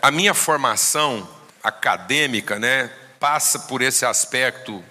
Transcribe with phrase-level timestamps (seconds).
[0.00, 1.28] A minha formação
[1.62, 4.82] acadêmica, né, passa por esse aspecto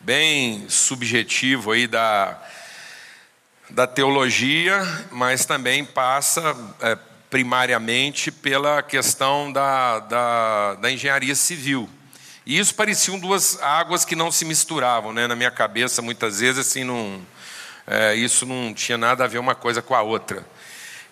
[0.00, 2.40] bem subjetivo aí da,
[3.68, 4.80] da teologia,
[5.10, 6.96] mas também passa é,
[7.28, 11.90] primariamente pela questão da, da, da, engenharia civil.
[12.46, 15.26] E isso pareciam duas águas que não se misturavam, né?
[15.26, 17.20] Na minha cabeça, muitas vezes, assim, não,
[17.86, 20.46] é, isso não tinha nada a ver uma coisa com a outra.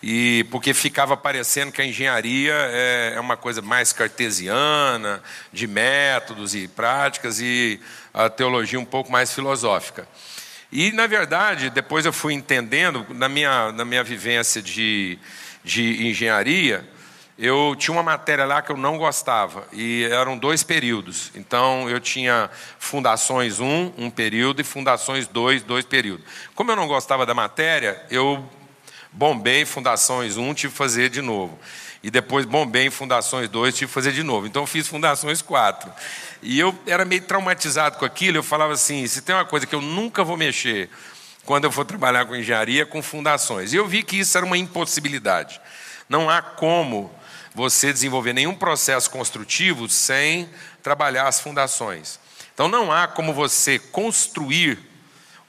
[0.07, 6.55] E porque ficava parecendo que a engenharia é, é uma coisa mais cartesiana, de métodos
[6.55, 7.80] e práticas, e
[8.12, 10.06] a teologia um pouco mais filosófica.
[10.70, 15.19] E, na verdade, depois eu fui entendendo, na minha, na minha vivência de,
[15.64, 16.86] de engenharia,
[17.39, 21.30] eu tinha uma matéria lá que eu não gostava, e eram dois períodos.
[21.34, 26.27] Então, eu tinha Fundações 1, um período, e Fundações 2, dois períodos.
[26.55, 28.47] Como eu não gostava da matéria, eu
[29.14, 31.59] bombei Fundações 1, tive que fazer de novo.
[32.02, 34.46] E depois bombei em Fundações 2, tive que fazer de novo.
[34.46, 35.91] Então, eu fiz Fundações 4.
[36.42, 39.74] E eu era meio traumatizado com aquilo, eu falava assim: se tem uma coisa que
[39.74, 40.91] eu nunca vou mexer
[41.44, 43.72] quando eu for trabalhar com engenharia, com fundações.
[43.72, 45.61] E eu vi que isso era uma impossibilidade.
[46.08, 47.11] Não há como
[47.55, 50.48] você desenvolver nenhum processo construtivo sem
[50.83, 52.19] trabalhar as fundações.
[52.52, 54.78] Então não há como você construir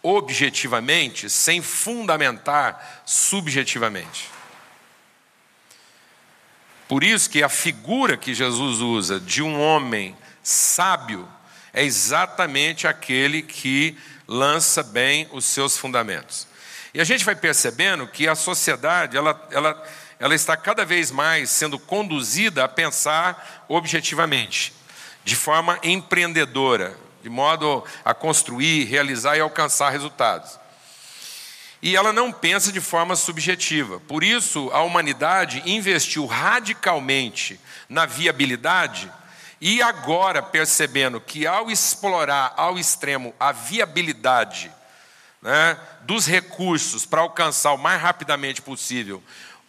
[0.06, 4.30] objetivamente sem fundamentar subjetivamente.
[6.88, 11.28] Por isso que a figura que Jesus usa de um homem sábio
[11.74, 13.98] é exatamente aquele que
[14.28, 16.48] lança bem os seus fundamentos.
[16.94, 19.84] E a gente vai percebendo que a sociedade ela, ela
[20.20, 24.74] ela está cada vez mais sendo conduzida a pensar objetivamente,
[25.24, 26.96] de forma empreendedora,
[27.26, 30.60] de modo a construir, realizar e alcançar resultados.
[31.82, 34.00] E ela não pensa de forma subjetiva.
[34.02, 37.60] Por isso, a humanidade investiu radicalmente
[37.90, 39.12] na viabilidade
[39.60, 44.72] e agora percebendo que ao explorar ao extremo a viabilidade
[45.42, 49.24] né, dos recursos para alcançar o mais rapidamente possível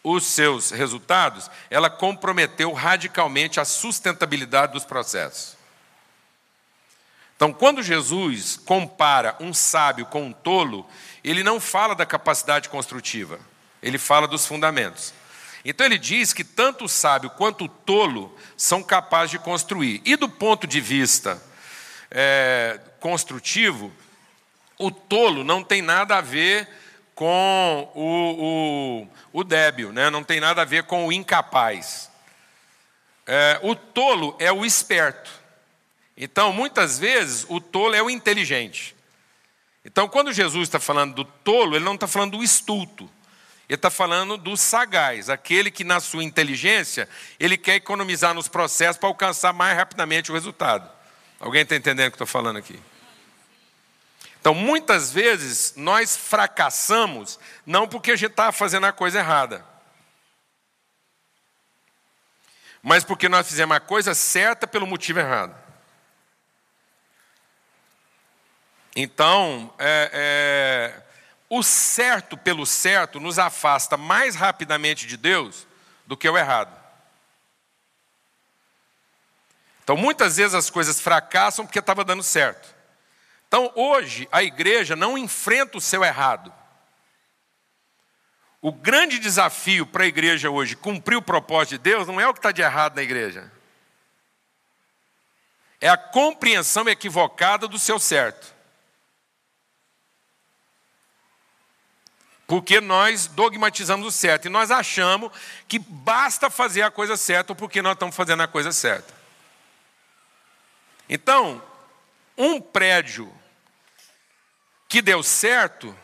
[0.05, 5.56] os seus resultados, ela comprometeu radicalmente a sustentabilidade dos processos.
[7.37, 10.89] Então, quando Jesus compara um sábio com um tolo,
[11.23, 13.39] ele não fala da capacidade construtiva,
[13.83, 15.13] ele fala dos fundamentos.
[15.63, 20.01] Então, ele diz que tanto o sábio quanto o tolo são capazes de construir.
[20.05, 21.43] E do ponto de vista
[22.11, 23.93] é, construtivo,
[24.79, 26.69] o tolo não tem nada a ver
[27.15, 30.09] com o, o, o débil, né?
[30.09, 32.11] não tem nada a ver com o incapaz.
[33.27, 35.31] É, o tolo é o esperto.
[36.17, 38.97] Então, muitas vezes, o tolo é o inteligente.
[39.85, 43.05] Então, quando Jesus está falando do tolo, ele não está falando do estulto.
[43.69, 48.97] Ele está falando do sagaz, aquele que, na sua inteligência, ele quer economizar nos processos
[48.97, 50.89] para alcançar mais rapidamente o resultado.
[51.39, 52.81] Alguém está entendendo o que estou falando aqui?
[54.41, 59.67] Então, muitas vezes, nós fracassamos não porque a gente está fazendo a coisa errada,
[62.81, 65.66] mas porque nós fizemos a coisa certa pelo motivo errado.
[68.99, 71.03] Então, é, é,
[71.51, 75.67] o certo pelo certo nos afasta mais rapidamente de Deus
[76.07, 76.75] do que o errado.
[79.85, 82.75] Então, muitas vezes as coisas fracassam porque estava dando certo.
[83.47, 86.51] Então, hoje, a igreja não enfrenta o seu errado.
[88.63, 92.33] O grande desafio para a igreja hoje cumprir o propósito de Deus não é o
[92.33, 93.53] que está de errado na igreja,
[95.79, 98.56] é a compreensão equivocada do seu certo.
[102.47, 105.33] Porque nós dogmatizamos o certo e nós achamos
[105.67, 109.13] que basta fazer a coisa certa porque nós estamos fazendo a coisa certa.
[111.09, 111.63] Então,
[112.39, 113.33] um prédio
[114.89, 115.97] que deu certo,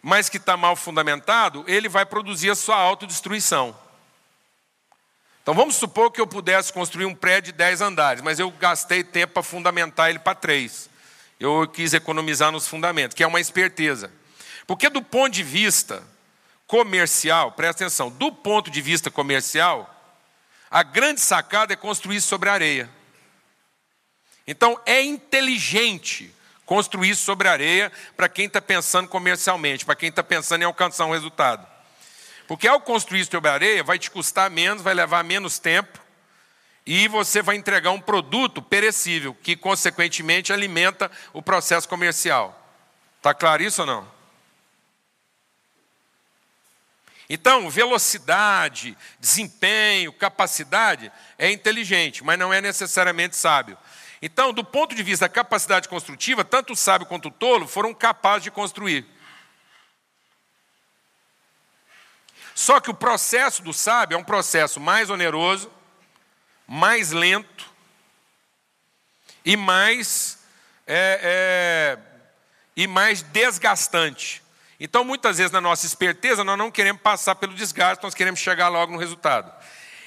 [0.00, 3.76] mas que está mal fundamentado, ele vai produzir a sua autodestruição.
[5.42, 9.02] Então vamos supor que eu pudesse construir um prédio de 10 andares, mas eu gastei
[9.02, 10.88] tempo para fundamentar ele para três.
[11.40, 14.12] Eu quis economizar nos fundamentos, que é uma esperteza.
[14.70, 16.00] Porque do ponto de vista
[16.64, 19.92] comercial, presta atenção, do ponto de vista comercial,
[20.70, 22.88] a grande sacada é construir sobre areia.
[24.46, 26.32] Então é inteligente
[26.64, 31.12] construir sobre areia para quem está pensando comercialmente, para quem está pensando em alcançar um
[31.12, 31.66] resultado.
[32.46, 35.98] Porque ao construir sobre areia, vai te custar menos, vai levar menos tempo,
[36.86, 42.56] e você vai entregar um produto perecível, que consequentemente alimenta o processo comercial.
[43.16, 44.19] Está claro isso ou não?
[47.32, 53.78] Então, velocidade, desempenho, capacidade é inteligente, mas não é necessariamente sábio.
[54.20, 57.94] Então, do ponto de vista da capacidade construtiva, tanto o sábio quanto o tolo foram
[57.94, 59.06] capazes de construir.
[62.52, 65.70] Só que o processo do sábio é um processo mais oneroso,
[66.66, 67.72] mais lento
[69.44, 70.36] e mais,
[70.84, 71.98] é, é,
[72.74, 74.42] e mais desgastante.
[74.80, 78.68] Então, muitas vezes, na nossa esperteza, nós não queremos passar pelo desgaste, nós queremos chegar
[78.68, 79.52] logo no resultado.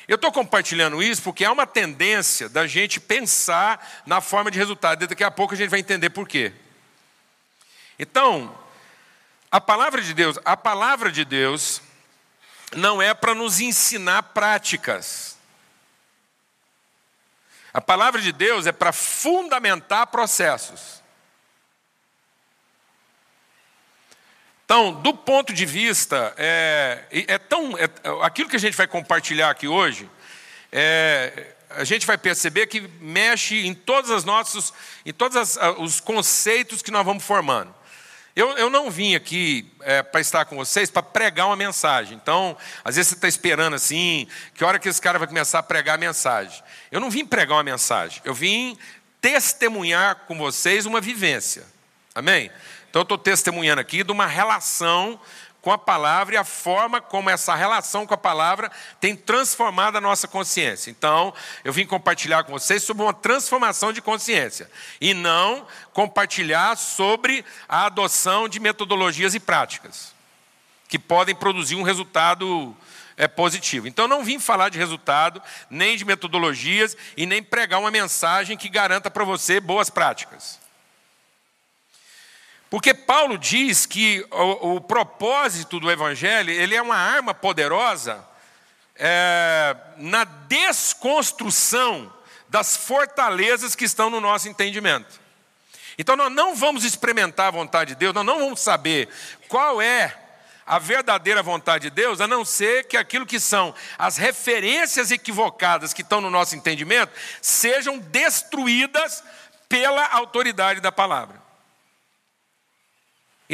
[0.08, 5.06] Eu estou compartilhando isso porque há uma tendência da gente pensar na forma de resultado.
[5.06, 6.52] Daqui a pouco a gente vai entender por quê.
[8.00, 8.58] Então,
[9.52, 11.80] a palavra de Deus, a palavra de Deus
[12.76, 15.38] não é para nos ensinar práticas.
[17.72, 21.03] A palavra de Deus é para fundamentar processos.
[24.66, 27.90] Então, do ponto de vista, é, é tão, é,
[28.22, 30.10] aquilo que a gente vai compartilhar aqui hoje,
[30.72, 34.74] é, a gente vai perceber que mexe em todos os nossos,
[35.06, 37.74] em todos os conceitos que nós vamos formando.
[38.36, 42.18] Eu, eu não vim aqui é, para estar com vocês para pregar uma mensagem.
[42.22, 45.64] Então, às vezes você está esperando assim, que hora que esse cara vai começar a
[45.64, 46.64] pregar a mensagem.
[46.92, 48.78] Eu não vim pregar uma mensagem, eu vim
[49.22, 51.64] testemunhar com vocês uma vivência.
[52.16, 52.52] Amém?
[52.94, 55.20] Então, eu estou testemunhando aqui de uma relação
[55.64, 60.02] com a palavra e a forma como essa relação com a palavra tem transformado a
[60.02, 60.92] nossa consciência.
[60.92, 64.70] Então, eu vim compartilhar com vocês sobre uma transformação de consciência
[65.02, 70.14] e não compartilhar sobre a adoção de metodologias e práticas
[70.88, 72.78] que podem produzir um resultado
[73.18, 73.88] é, positivo.
[73.88, 78.70] Então, não vim falar de resultado, nem de metodologias e nem pregar uma mensagem que
[78.70, 80.62] garanta para você boas práticas.
[82.74, 88.28] Porque Paulo diz que o, o propósito do Evangelho ele é uma arma poderosa
[88.96, 92.12] é, na desconstrução
[92.50, 95.22] das fortalezas que estão no nosso entendimento.
[96.00, 99.08] Então nós não vamos experimentar a vontade de Deus, nós não vamos saber
[99.48, 100.18] qual é
[100.66, 105.94] a verdadeira vontade de Deus, a não ser que aquilo que são as referências equivocadas
[105.94, 109.24] que estão no nosso entendimento sejam destruídas
[109.70, 111.43] pela autoridade da palavra.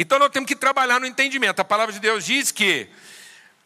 [0.00, 1.60] Então nós temos que trabalhar no entendimento.
[1.60, 2.88] A palavra de Deus diz que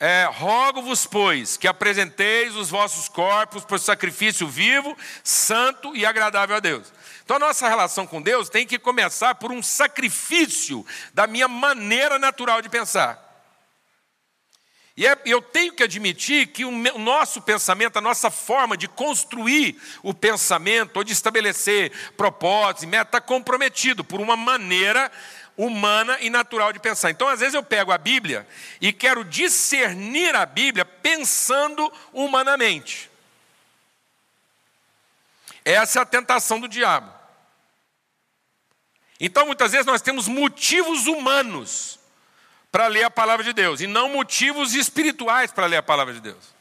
[0.01, 6.59] é, rogo-vos, pois, que apresenteis os vossos corpos por sacrifício vivo, santo e agradável a
[6.59, 6.93] Deus.
[7.25, 10.85] Então a nossa relação com Deus tem que começar por um sacrifício
[11.15, 13.23] da minha maneira natural de pensar.
[14.97, 18.77] E é, eu tenho que admitir que o, meu, o nosso pensamento, a nossa forma
[18.77, 25.11] de construir o pensamento, ou de estabelecer propósitos, meta, está comprometido por uma maneira
[25.57, 27.11] humana e natural de pensar.
[27.11, 28.47] Então, às vezes, eu pego a Bíblia
[28.81, 33.11] e quero discernir a Bíblia pensando humanamente.
[35.65, 37.13] Essa é a tentação do diabo.
[39.19, 41.99] Então, muitas vezes, nós temos motivos humanos
[42.71, 46.21] para ler a palavra de Deus e não motivos espirituais para ler a palavra de
[46.21, 46.53] Deus.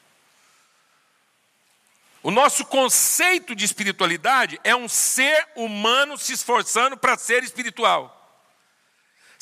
[2.21, 8.22] O nosso conceito de espiritualidade é um ser humano se esforçando para ser espiritual.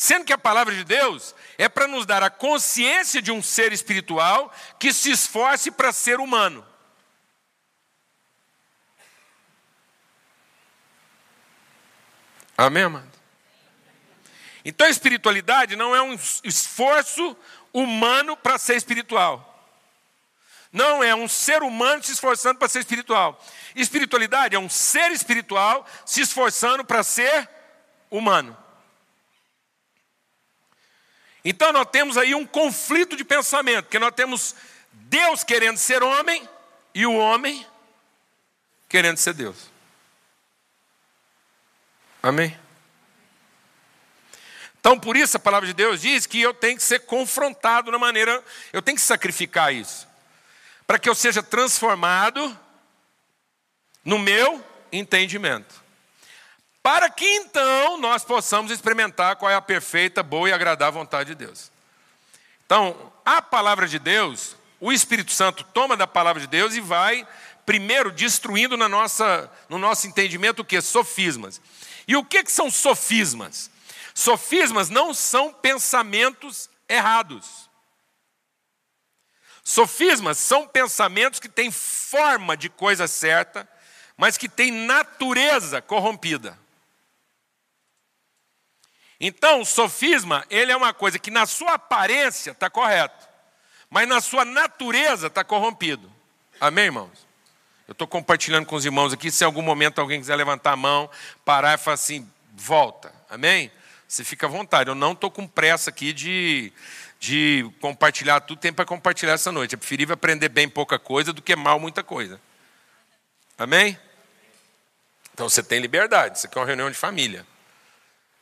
[0.01, 3.71] Sendo que a palavra de Deus é para nos dar a consciência de um ser
[3.71, 6.65] espiritual que se esforce para ser humano.
[12.57, 13.11] Amém, amado?
[14.65, 17.37] Então a espiritualidade não é um esforço
[17.71, 19.69] humano para ser espiritual.
[20.71, 23.39] Não é um ser humano se esforçando para ser espiritual.
[23.75, 27.47] Espiritualidade é um ser espiritual se esforçando para ser
[28.09, 28.60] humano.
[31.43, 34.55] Então nós temos aí um conflito de pensamento, que nós temos
[34.91, 36.47] Deus querendo ser homem
[36.93, 37.65] e o homem
[38.87, 39.71] querendo ser Deus.
[42.21, 42.57] Amém?
[44.79, 47.99] Então, por isso a palavra de Deus diz que eu tenho que ser confrontado na
[47.99, 48.43] maneira,
[48.73, 50.07] eu tenho que sacrificar isso,
[50.85, 52.57] para que eu seja transformado
[54.03, 55.80] no meu entendimento
[56.83, 61.45] para que então nós possamos experimentar qual é a perfeita, boa e agradável vontade de
[61.45, 61.71] Deus.
[62.65, 67.27] Então, a palavra de Deus, o Espírito Santo toma da palavra de Deus e vai
[67.65, 70.81] primeiro destruindo na nossa, no nosso entendimento o que?
[70.81, 71.61] Sofismas.
[72.07, 73.69] E o que, que são sofismas?
[74.13, 77.69] Sofismas não são pensamentos errados.
[79.63, 83.69] Sofismas são pensamentos que têm forma de coisa certa,
[84.17, 86.60] mas que têm natureza corrompida.
[89.23, 93.29] Então, o sofisma, ele é uma coisa que na sua aparência está correto,
[93.87, 96.11] mas na sua natureza está corrompido.
[96.59, 97.27] Amém, irmãos?
[97.87, 99.29] Eu estou compartilhando com os irmãos aqui.
[99.29, 101.07] Se em algum momento alguém quiser levantar a mão,
[101.45, 103.13] parar e falar assim, volta.
[103.29, 103.71] Amém?
[104.07, 104.89] Você fica à vontade.
[104.89, 106.73] Eu não estou com pressa aqui de,
[107.19, 108.59] de compartilhar tudo.
[108.59, 109.75] Tem para compartilhar essa noite.
[109.75, 112.41] É preferível aprender bem pouca coisa do que mal muita coisa.
[113.55, 113.99] Amém?
[115.33, 116.37] Então você tem liberdade.
[116.37, 117.45] Isso aqui é uma reunião de família.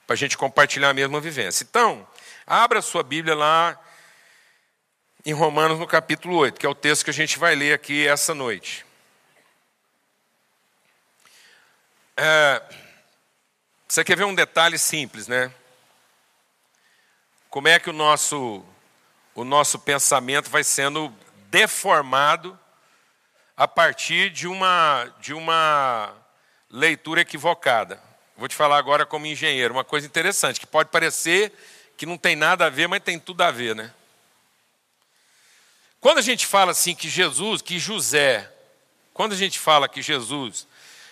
[0.10, 1.64] Para a gente compartilhar a mesma vivência.
[1.64, 2.08] Então,
[2.48, 3.80] abra sua Bíblia lá
[5.24, 8.08] em Romanos no capítulo 8, que é o texto que a gente vai ler aqui
[8.08, 8.84] essa noite.
[12.18, 12.60] É,
[13.88, 15.54] você quer ver um detalhe simples, né?
[17.48, 18.66] Como é que o nosso,
[19.36, 21.16] o nosso pensamento vai sendo
[21.52, 22.60] deformado
[23.56, 26.12] a partir de uma, de uma
[26.68, 28.09] leitura equivocada.
[28.40, 31.52] Vou te falar agora como engenheiro, uma coisa interessante, que pode parecer
[31.98, 33.94] que não tem nada a ver, mas tem tudo a ver, né?
[36.00, 38.50] Quando a gente fala assim que Jesus, que José,
[39.14, 40.66] quando a gente fala que Jesus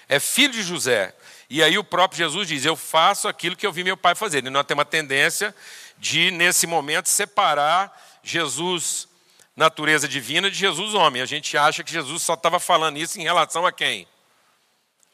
[0.08, 1.14] é filho de José,
[1.50, 4.46] e aí o próprio Jesus diz: Eu faço aquilo que eu vi meu pai fazer.
[4.46, 5.54] E nós temos uma tendência
[5.98, 9.06] de, nesse momento, separar Jesus,
[9.54, 11.22] natureza divina, de Jesus, homem.
[11.22, 14.08] A gente acha que Jesus só estava falando isso em relação a quem?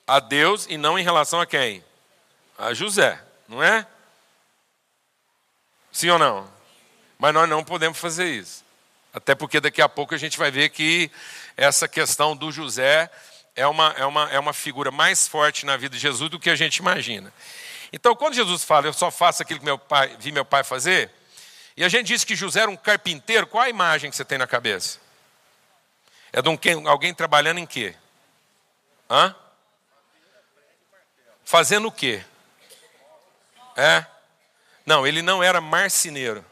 [0.05, 1.84] A Deus e não em relação a quem?
[2.57, 3.86] A José, não é?
[5.91, 6.51] Sim ou não?
[7.17, 8.63] Mas nós não podemos fazer isso.
[9.13, 11.12] Até porque daqui a pouco a gente vai ver que
[11.55, 13.10] essa questão do José
[13.55, 16.50] é uma, é uma, é uma figura mais forte na vida de Jesus do que
[16.50, 17.31] a gente imagina.
[17.91, 21.12] Então, quando Jesus fala, eu só faço aquilo que meu pai, vi meu pai fazer,
[21.77, 24.38] e a gente diz que José era um carpinteiro, qual a imagem que você tem
[24.38, 25.00] na cabeça?
[26.31, 26.57] É de um,
[26.88, 27.95] alguém trabalhando em quê?
[29.10, 29.36] Hã?
[31.45, 32.25] Fazendo o quê?
[33.75, 34.06] É?
[34.86, 36.46] Não, ele não era marceneiro.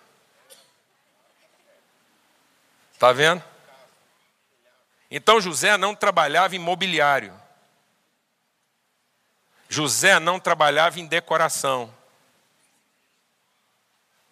[2.93, 3.43] Está vendo?
[5.09, 7.33] Então José não trabalhava em mobiliário.
[9.67, 11.93] José não trabalhava em decoração.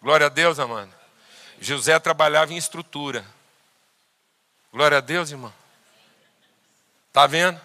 [0.00, 0.94] Glória a Deus, amado.
[1.60, 3.24] José trabalhava em estrutura.
[4.72, 5.52] Glória a Deus, irmão.
[7.08, 7.60] Está vendo?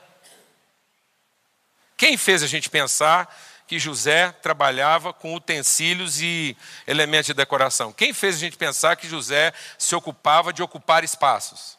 [1.95, 3.33] Quem fez a gente pensar
[3.67, 6.55] que José trabalhava com utensílios e
[6.85, 7.91] elementos de decoração.
[7.91, 11.77] Quem fez a gente pensar que José se ocupava de ocupar espaços?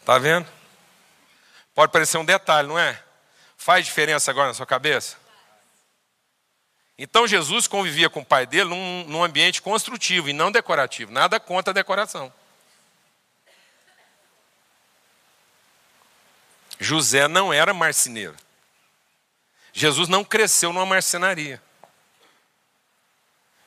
[0.00, 0.46] Está vendo?
[1.74, 3.02] Pode parecer um detalhe, não é?
[3.56, 5.16] Faz diferença agora na sua cabeça?
[6.96, 11.10] Então Jesus convivia com o pai dele num, num ambiente construtivo e não decorativo.
[11.10, 12.32] Nada contra a decoração.
[16.84, 18.36] José não era marceneiro.
[19.72, 21.60] Jesus não cresceu numa marcenaria.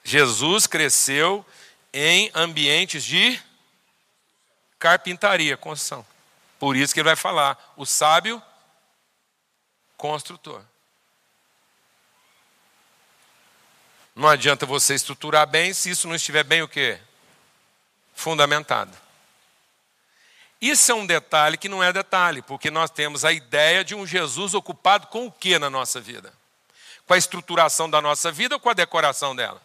[0.03, 1.45] Jesus cresceu
[1.91, 3.41] em ambientes de
[4.79, 6.05] carpintaria, construção.
[6.59, 8.41] Por isso que ele vai falar, o sábio
[9.97, 10.63] construtor.
[14.15, 16.99] Não adianta você estruturar bem se isso não estiver bem o quê?
[18.15, 19.06] Fundamentado.
[20.59, 24.07] Isso é um detalhe que não é detalhe, porque nós temos a ideia de um
[24.07, 26.33] Jesus ocupado com o que na nossa vida?
[27.05, 29.61] Com a estruturação da nossa vida ou com a decoração dela?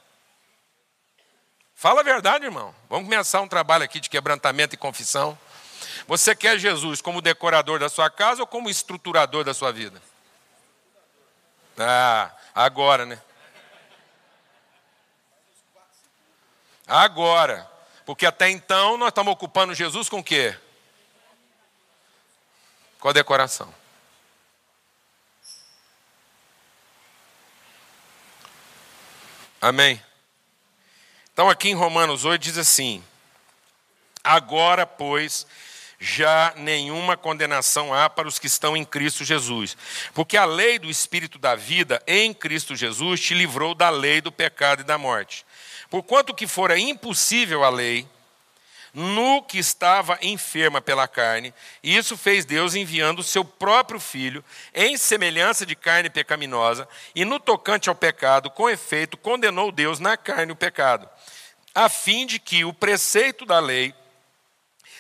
[1.75, 2.75] Fala a verdade, irmão.
[2.89, 5.37] Vamos começar um trabalho aqui de quebrantamento e confissão.
[6.07, 10.01] Você quer Jesus como decorador da sua casa ou como estruturador da sua vida?
[11.79, 13.21] Ah, agora, né?
[16.87, 17.69] Agora.
[18.05, 20.57] Porque até então nós estamos ocupando Jesus com o quê?
[23.09, 23.73] A decoração.
[29.61, 30.03] Amém?
[31.33, 33.03] Então, aqui em Romanos 8 diz assim:
[34.23, 35.47] Agora, pois,
[35.99, 39.77] já nenhuma condenação há para os que estão em Cristo Jesus,
[40.13, 44.33] porque a lei do Espírito da vida em Cristo Jesus te livrou da lei do
[44.33, 45.47] pecado e da morte.
[45.89, 48.05] Porquanto que fora impossível a lei,
[48.95, 54.45] no que estava enferma pela carne, e isso fez Deus enviando o seu próprio filho
[54.75, 60.17] em semelhança de carne pecaminosa, e no tocante ao pecado, com efeito, condenou Deus na
[60.17, 61.09] carne o pecado,
[61.75, 63.95] a fim de que o preceito da lei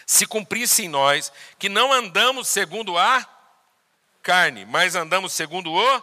[0.06, 3.26] se cumprisse em nós, que não andamos segundo a
[4.22, 6.02] carne, mas andamos segundo o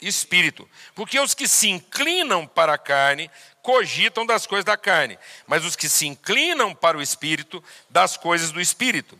[0.00, 0.68] espírito.
[0.94, 3.30] Porque os que se inclinam para a carne
[3.62, 8.50] cogitam das coisas da carne, mas os que se inclinam para o espírito, das coisas
[8.50, 9.18] do espírito.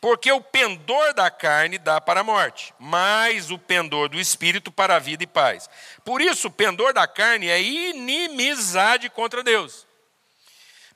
[0.00, 4.96] Porque o pendor da carne dá para a morte, mas o pendor do espírito para
[4.96, 5.70] a vida e paz.
[6.04, 9.86] Por isso, o pendor da carne é inimizade contra Deus,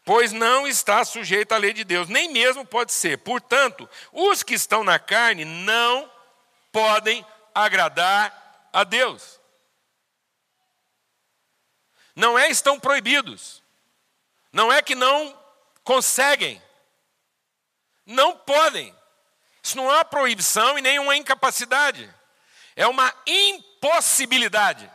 [0.05, 3.19] pois não está sujeito à lei de Deus, nem mesmo pode ser.
[3.19, 6.11] Portanto, os que estão na carne não
[6.73, 7.25] podem
[7.55, 9.39] agradar a Deus.
[12.17, 13.63] Não é estão proibidos,
[14.51, 15.39] não é que não
[15.85, 16.61] conseguem,
[18.07, 18.97] não podem.
[19.63, 22.13] Isso não é uma proibição e nem uma incapacidade.
[22.75, 24.91] É uma impossibilidade.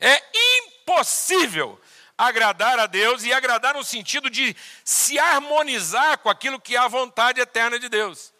[0.00, 0.22] É
[0.58, 1.80] impossível
[2.16, 6.88] agradar a Deus e agradar no sentido de se harmonizar com aquilo que é a
[6.88, 8.32] vontade eterna de Deus.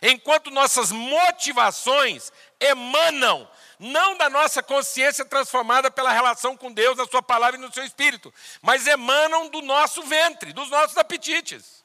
[0.00, 7.22] Enquanto nossas motivações emanam não da nossa consciência transformada pela relação com Deus, na Sua
[7.22, 11.84] palavra e no seu espírito, mas emanam do nosso ventre, dos nossos apetites,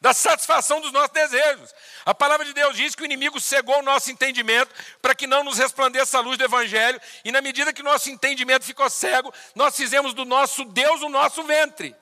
[0.00, 1.74] da satisfação dos nossos desejos.
[2.04, 5.44] A palavra de Deus diz que o inimigo cegou o nosso entendimento para que não
[5.44, 9.32] nos resplandeça a luz do Evangelho, e na medida que o nosso entendimento ficou cego,
[9.54, 11.94] nós fizemos do nosso Deus o nosso ventre.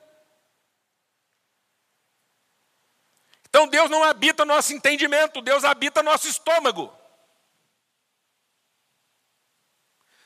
[3.47, 6.93] Então Deus não habita nosso entendimento, Deus habita nosso estômago.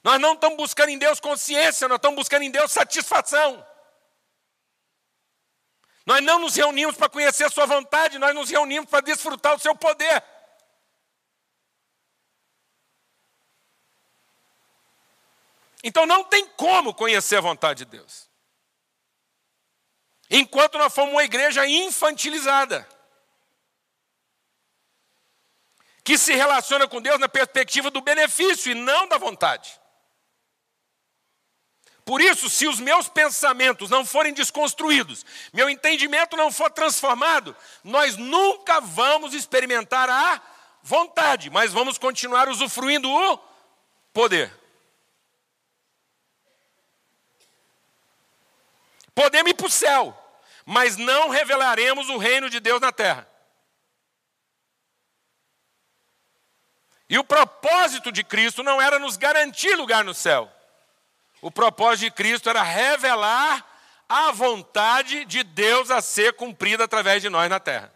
[0.10, 3.64] Nós não estamos buscando em Deus consciência, nós estamos buscando em Deus satisfação.
[6.04, 9.60] Nós não nos reunimos para conhecer a Sua vontade, nós nos reunimos para desfrutar o
[9.60, 10.24] Seu poder.
[15.84, 18.28] Então não tem como conhecer a vontade de Deus.
[20.28, 22.90] Enquanto nós fomos uma igreja infantilizada,
[26.04, 29.79] que se relaciona com Deus na perspectiva do benefício e não da vontade.
[32.10, 35.24] Por isso, se os meus pensamentos não forem desconstruídos,
[35.54, 40.42] meu entendimento não for transformado, nós nunca vamos experimentar a
[40.82, 43.40] vontade, mas vamos continuar usufruindo o
[44.12, 44.52] poder.
[49.14, 53.30] Podemos ir para o céu, mas não revelaremos o reino de Deus na terra.
[57.08, 60.52] E o propósito de Cristo não era nos garantir lugar no céu.
[61.42, 63.66] O propósito de Cristo era revelar
[64.08, 67.94] a vontade de Deus a ser cumprida através de nós na terra.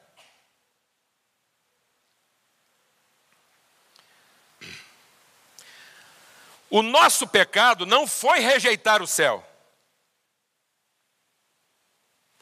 [6.70, 9.46] O nosso pecado não foi rejeitar o céu.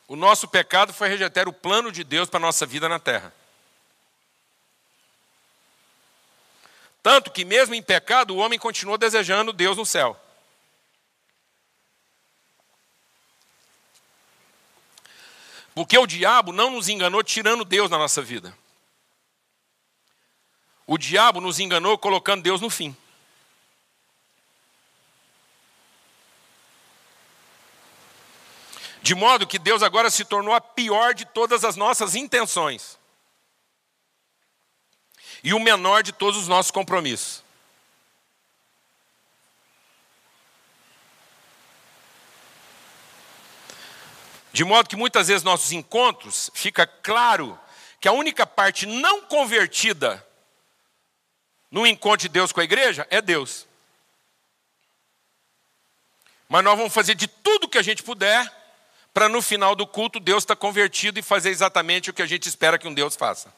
[0.07, 3.33] O nosso pecado foi rejeitar o plano de Deus para a nossa vida na terra.
[7.01, 10.20] Tanto que, mesmo em pecado, o homem continuou desejando Deus no céu.
[15.73, 18.55] Porque o diabo não nos enganou tirando Deus na nossa vida.
[20.86, 22.95] O diabo nos enganou colocando Deus no fim.
[29.01, 32.99] De modo que Deus agora se tornou a pior de todas as nossas intenções
[35.43, 37.40] e o menor de todos os nossos compromissos.
[44.51, 47.57] De modo que muitas vezes nossos encontros fica claro
[47.99, 50.25] que a única parte não convertida
[51.69, 53.65] no encontro de Deus com a igreja é Deus.
[56.49, 58.51] Mas nós vamos fazer de tudo que a gente puder
[59.13, 62.25] para no final do culto Deus estar tá convertido e fazer exatamente o que a
[62.25, 63.53] gente espera que um Deus faça.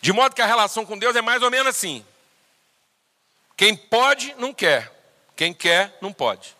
[0.00, 2.04] De modo que a relação com Deus é mais ou menos assim:
[3.56, 4.90] quem pode, não quer,
[5.36, 6.56] quem quer, não pode.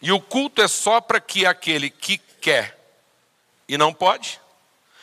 [0.00, 2.78] E o culto é só para que aquele que quer
[3.68, 4.40] e não pode,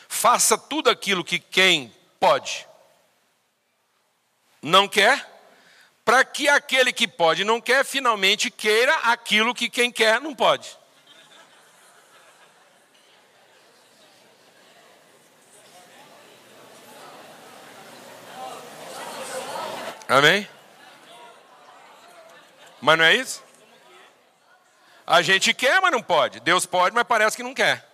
[0.08, 2.68] faça tudo aquilo que quem pode
[4.62, 5.30] não quer,
[6.06, 10.34] para que aquele que pode e não quer finalmente queira aquilo que quem quer não
[10.34, 10.78] pode.
[20.08, 20.48] Amém?
[22.80, 23.44] Mas não é isso?
[25.06, 26.40] A gente quer, mas não pode.
[26.40, 27.86] Deus pode, mas parece que não quer.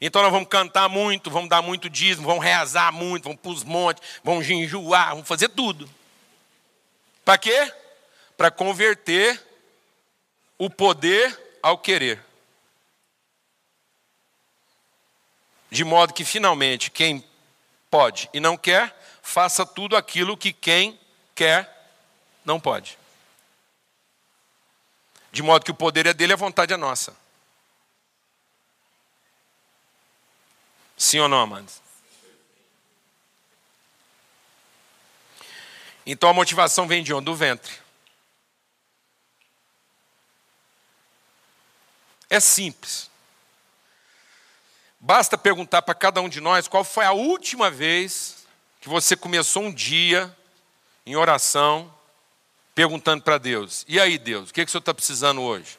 [0.00, 3.62] Então nós vamos cantar muito, vamos dar muito dízimo, vamos rezar muito, vamos para os
[3.62, 5.88] montes, vamos jejuar, vamos fazer tudo.
[7.24, 7.72] Para quê?
[8.36, 9.40] Para converter
[10.58, 12.20] o poder ao querer.
[15.70, 17.24] De modo que finalmente quem
[17.88, 20.98] pode e não quer, faça tudo aquilo que quem
[21.34, 21.70] quer
[22.44, 22.98] não pode.
[25.32, 27.16] De modo que o poder é dele a vontade é nossa.
[30.96, 31.80] Sim ou não, amados?
[36.04, 37.24] Então a motivação vem de onde?
[37.24, 37.72] Do ventre.
[42.28, 43.10] É simples.
[45.00, 48.46] Basta perguntar para cada um de nós qual foi a última vez
[48.80, 50.36] que você começou um dia
[51.04, 51.92] em oração,
[52.74, 55.78] perguntando para Deus: e aí, Deus, o que, que o senhor está precisando hoje?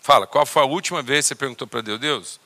[0.00, 2.00] Fala, qual foi a última vez que você perguntou para Deus?
[2.00, 2.40] Deus,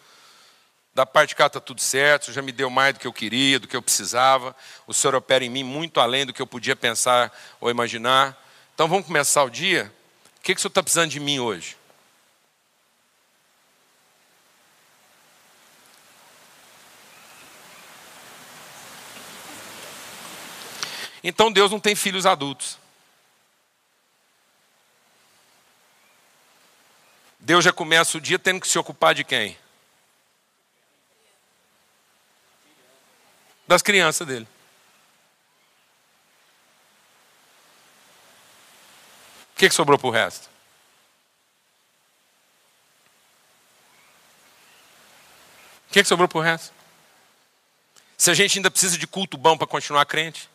[0.93, 3.59] da parte de cá está tudo certo, já me deu mais do que eu queria,
[3.59, 4.55] do que eu precisava.
[4.87, 8.41] O Senhor opera em mim muito além do que eu podia pensar ou imaginar.
[8.75, 9.93] Então vamos começar o dia?
[10.39, 11.77] O que, que o Senhor está precisando de mim hoje?
[21.25, 22.79] Então Deus não tem filhos adultos.
[27.41, 29.59] Deus já começa o dia tendo que se ocupar de quem?
[33.67, 34.47] das crianças dele.
[39.53, 40.51] O que, que sobrou para o resto?
[45.89, 46.75] O que, que sobrou para o resto?
[48.19, 50.49] Se a gente ainda precisa de culto bom para continuar crente?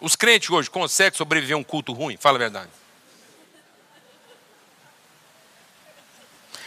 [0.00, 2.16] Os crentes hoje conseguem sobreviver a um culto ruim?
[2.16, 2.70] Fala a verdade.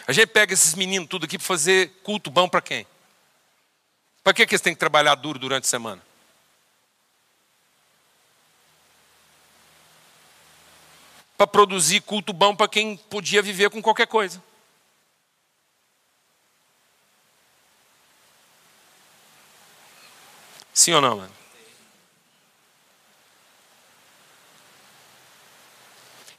[0.07, 2.87] A gente pega esses meninos tudo aqui para fazer culto bom para quem?
[4.23, 6.01] Para que, que eles têm que trabalhar duro durante a semana?
[11.37, 14.43] Para produzir culto bom para quem podia viver com qualquer coisa.
[20.73, 21.38] Sim ou não, mano?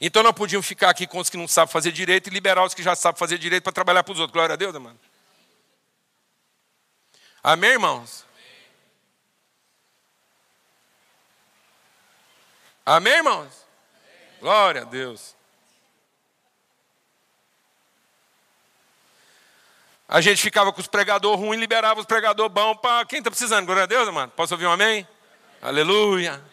[0.03, 2.73] Então não podiam ficar aqui com os que não sabem fazer direito e liberar os
[2.73, 4.33] que já sabem fazer direito para trabalhar para os outros.
[4.33, 4.99] Glória a Deus, mano.
[7.43, 8.25] Amém, irmãos?
[12.83, 13.63] Amém, irmãos?
[14.39, 15.35] Glória a Deus.
[20.09, 23.65] A gente ficava com os pregadores ruins, liberava os pregadores bons para quem está precisando.
[23.65, 24.31] Glória a Deus, mano.
[24.35, 25.07] Posso ouvir um amém?
[25.61, 26.43] Aleluia.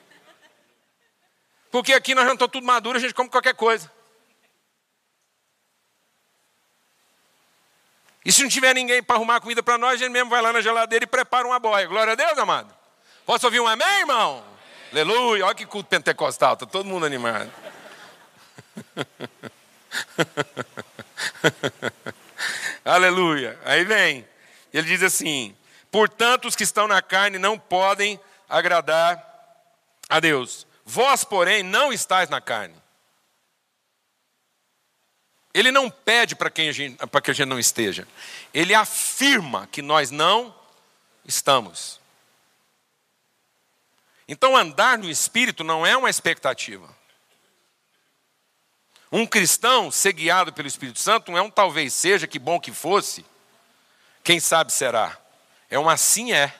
[1.70, 3.90] Porque aqui nós não estamos tudo maduros, a gente come qualquer coisa.
[8.24, 10.52] E se não tiver ninguém para arrumar comida para nós, a gente mesmo vai lá
[10.52, 11.86] na geladeira e prepara uma boia.
[11.86, 12.74] Glória a Deus, amado.
[13.24, 14.38] Posso ouvir um amém, irmão?
[14.38, 14.44] Amém.
[14.92, 15.46] Aleluia.
[15.46, 17.50] Olha que culto pentecostal, está todo mundo animado.
[22.84, 23.58] Aleluia.
[23.64, 24.26] Aí vem.
[24.72, 25.56] Ele diz assim:
[25.90, 29.24] Portanto, os que estão na carne não podem agradar
[30.08, 30.66] a Deus.
[30.90, 32.74] Vós, porém, não estáis na carne
[35.58, 38.06] ele não pede para que a gente não esteja.
[38.54, 40.54] Ele afirma que nós não
[41.24, 42.00] estamos.
[44.28, 46.88] Então, andar no Espírito não é uma expectativa.
[49.10, 52.70] Um cristão ser guiado pelo Espírito Santo não é um talvez seja, que bom que
[52.70, 53.24] fosse,
[54.22, 55.18] quem sabe será.
[55.70, 56.54] É um assim é.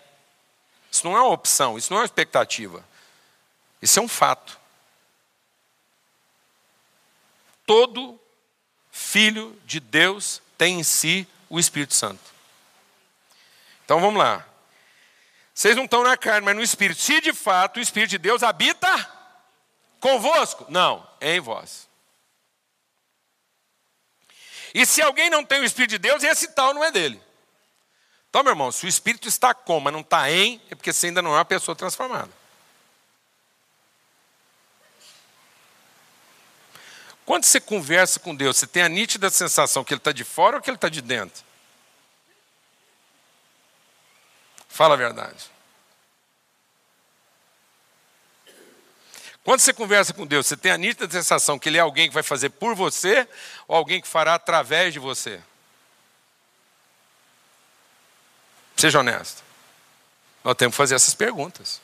[0.90, 2.82] Isso não é uma opção, isso não é uma expectativa.
[3.80, 4.58] Isso é um fato.
[7.66, 8.20] Todo
[8.90, 12.22] filho de Deus tem em si o Espírito Santo.
[13.84, 14.46] Então vamos lá.
[15.54, 17.00] Vocês não estão na carne, mas no Espírito.
[17.00, 18.88] Se de fato o Espírito de Deus habita
[20.00, 21.88] convosco, não, é em vós.
[24.74, 27.20] E se alguém não tem o Espírito de Deus, esse tal não é dele.
[28.28, 31.06] Então, meu irmão, se o Espírito está com, mas não está em, é porque você
[31.06, 32.30] ainda não é uma pessoa transformada.
[37.28, 40.56] Quando você conversa com Deus, você tem a nítida sensação que Ele está de fora
[40.56, 41.44] ou que Ele está de dentro?
[44.66, 45.50] Fala a verdade.
[49.44, 52.14] Quando você conversa com Deus, você tem a nítida sensação que Ele é alguém que
[52.14, 53.28] vai fazer por você
[53.66, 55.38] ou alguém que fará através de você?
[58.74, 59.44] Seja honesto.
[60.42, 61.78] Nós temos que fazer essas perguntas.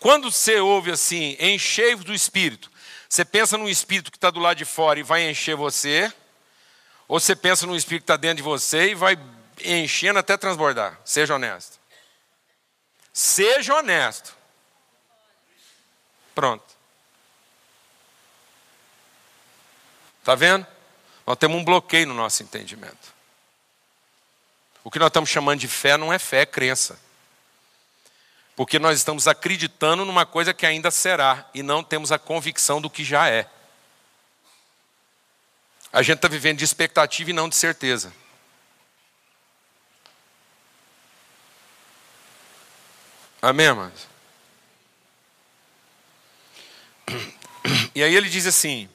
[0.00, 2.70] Quando você ouve assim, enchei-vos do Espírito,
[3.08, 6.12] você pensa num Espírito que está do lado de fora e vai encher você,
[7.08, 9.18] ou você pensa num Espírito que está dentro de você e vai
[9.64, 11.00] enchendo até transbordar?
[11.04, 11.78] Seja honesto.
[13.12, 14.36] Seja honesto.
[16.34, 16.64] Pronto.
[20.20, 20.66] Está vendo?
[21.26, 23.14] Nós temos um bloqueio no nosso entendimento.
[24.84, 27.00] O que nós estamos chamando de fé não é fé, é crença.
[28.58, 32.90] Porque nós estamos acreditando numa coisa que ainda será e não temos a convicção do
[32.90, 33.48] que já é.
[35.92, 38.12] A gente está vivendo de expectativa e não de certeza.
[43.40, 44.08] Amém, irmãos?
[47.94, 48.88] E aí ele diz assim: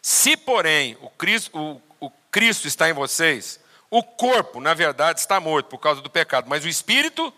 [0.00, 3.58] Se, porém, o Cristo, o, o Cristo está em vocês,
[3.90, 7.34] o corpo, na verdade, está morto por causa do pecado, mas o espírito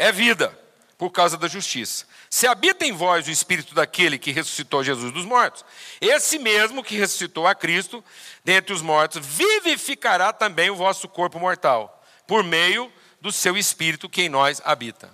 [0.00, 0.58] é vida
[0.96, 2.06] por causa da justiça.
[2.30, 5.62] Se habita em vós o espírito daquele que ressuscitou Jesus dos mortos,
[6.00, 8.02] esse mesmo que ressuscitou a Cristo
[8.42, 14.22] dentre os mortos, vivificará também o vosso corpo mortal, por meio do seu espírito que
[14.22, 15.10] em nós habita.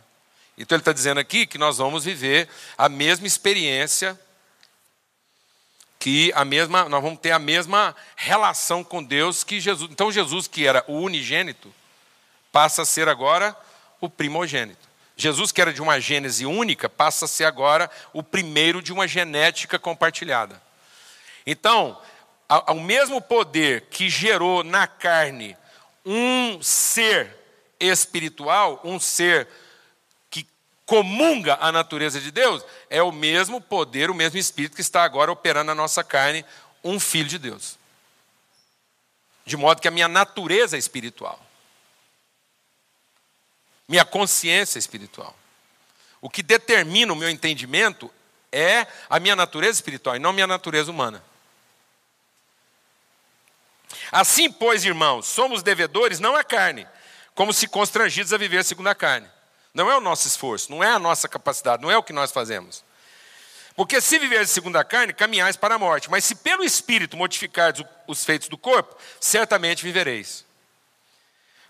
[0.56, 4.18] Então ele está dizendo aqui que nós vamos viver a mesma experiência,
[5.98, 9.90] que a mesma, nós vamos ter a mesma relação com Deus que Jesus.
[9.90, 11.74] Então Jesus, que era o unigênito,
[12.52, 13.56] passa a ser agora
[14.00, 14.86] o primogênito.
[15.16, 19.08] Jesus, que era de uma gênese única, passa a ser agora o primeiro de uma
[19.08, 20.62] genética compartilhada.
[21.46, 21.98] Então,
[22.48, 25.56] ao mesmo poder que gerou na carne
[26.04, 27.34] um ser
[27.80, 29.48] espiritual, um ser
[30.30, 30.46] que
[30.84, 35.32] comunga a natureza de Deus, é o mesmo poder, o mesmo espírito que está agora
[35.32, 36.44] operando na nossa carne,
[36.84, 37.78] um filho de Deus.
[39.44, 41.45] De modo que a minha natureza é espiritual.
[43.88, 45.36] Minha consciência é espiritual.
[46.20, 48.12] O que determina o meu entendimento
[48.50, 51.22] é a minha natureza espiritual e não a minha natureza humana.
[54.10, 56.86] Assim, pois, irmãos, somos devedores não à carne,
[57.34, 59.28] como se constrangidos a viver segundo a carne.
[59.74, 62.32] Não é o nosso esforço, não é a nossa capacidade, não é o que nós
[62.32, 62.82] fazemos.
[63.76, 67.84] Porque se viveres segundo a carne, caminhais para a morte, mas se pelo Espírito modificardes
[68.06, 70.45] os feitos do corpo, certamente vivereis.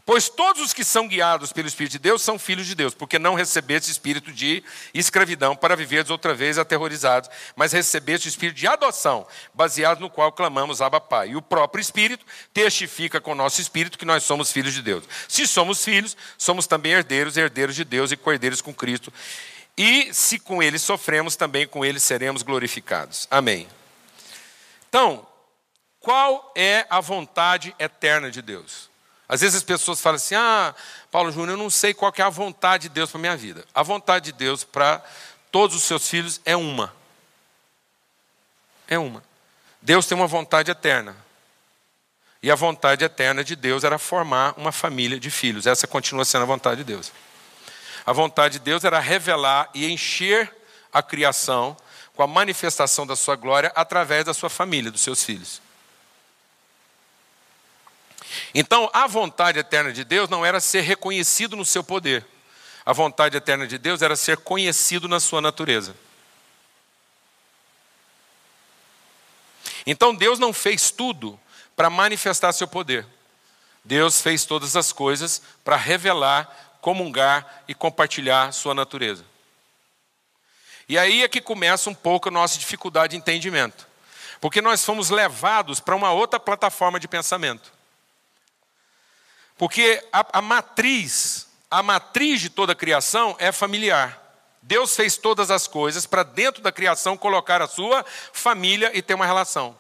[0.07, 3.19] Pois todos os que são guiados pelo Espírito de Deus são filhos de Deus, porque
[3.19, 4.63] não recebeste espírito de
[4.95, 10.31] escravidão para viveres outra vez aterrorizados, mas recebeste o espírito de adoção, baseado no qual
[10.31, 11.31] clamamos Abba Pai.
[11.31, 15.03] E o próprio Espírito testifica com o nosso espírito que nós somos filhos de Deus.
[15.27, 19.13] Se somos filhos, somos também herdeiros, herdeiros de Deus e cordeiros com Cristo.
[19.77, 23.27] E se com ele sofremos, também com ele seremos glorificados.
[23.29, 23.67] Amém.
[24.89, 25.27] Então,
[25.99, 28.95] qual é a vontade eterna de Deus?
[29.29, 30.75] Às vezes as pessoas falam assim: ah,
[31.11, 33.65] Paulo Júnior, eu não sei qual é a vontade de Deus para minha vida.
[33.75, 35.03] A vontade de Deus para
[35.51, 36.95] todos os seus filhos é uma.
[38.89, 39.23] É uma.
[39.83, 41.17] Deus tem uma vontade eterna.
[42.43, 45.67] E a vontade eterna de Deus era formar uma família de filhos.
[45.67, 47.11] Essa continua sendo a vontade de Deus.
[48.05, 50.55] A vontade de Deus era revelar e encher
[50.93, 51.77] a criação
[52.15, 55.61] com a manifestação da sua glória através da sua família, dos seus filhos.
[58.55, 62.25] Então, a vontade eterna de Deus não era ser reconhecido no seu poder.
[62.85, 65.95] A vontade eterna de Deus era ser conhecido na sua natureza.
[69.87, 71.39] Então, Deus não fez tudo
[71.75, 73.07] para manifestar seu poder.
[73.85, 79.25] Deus fez todas as coisas para revelar, comungar e compartilhar sua natureza.
[80.89, 83.87] E aí é que começa um pouco a nossa dificuldade de entendimento.
[84.41, 87.73] Porque nós fomos levados para uma outra plataforma de pensamento.
[89.57, 94.23] Porque a, a matriz, a matriz de toda a criação é familiar.
[94.61, 99.15] Deus fez todas as coisas para dentro da criação colocar a sua família e ter
[99.15, 99.79] uma relação.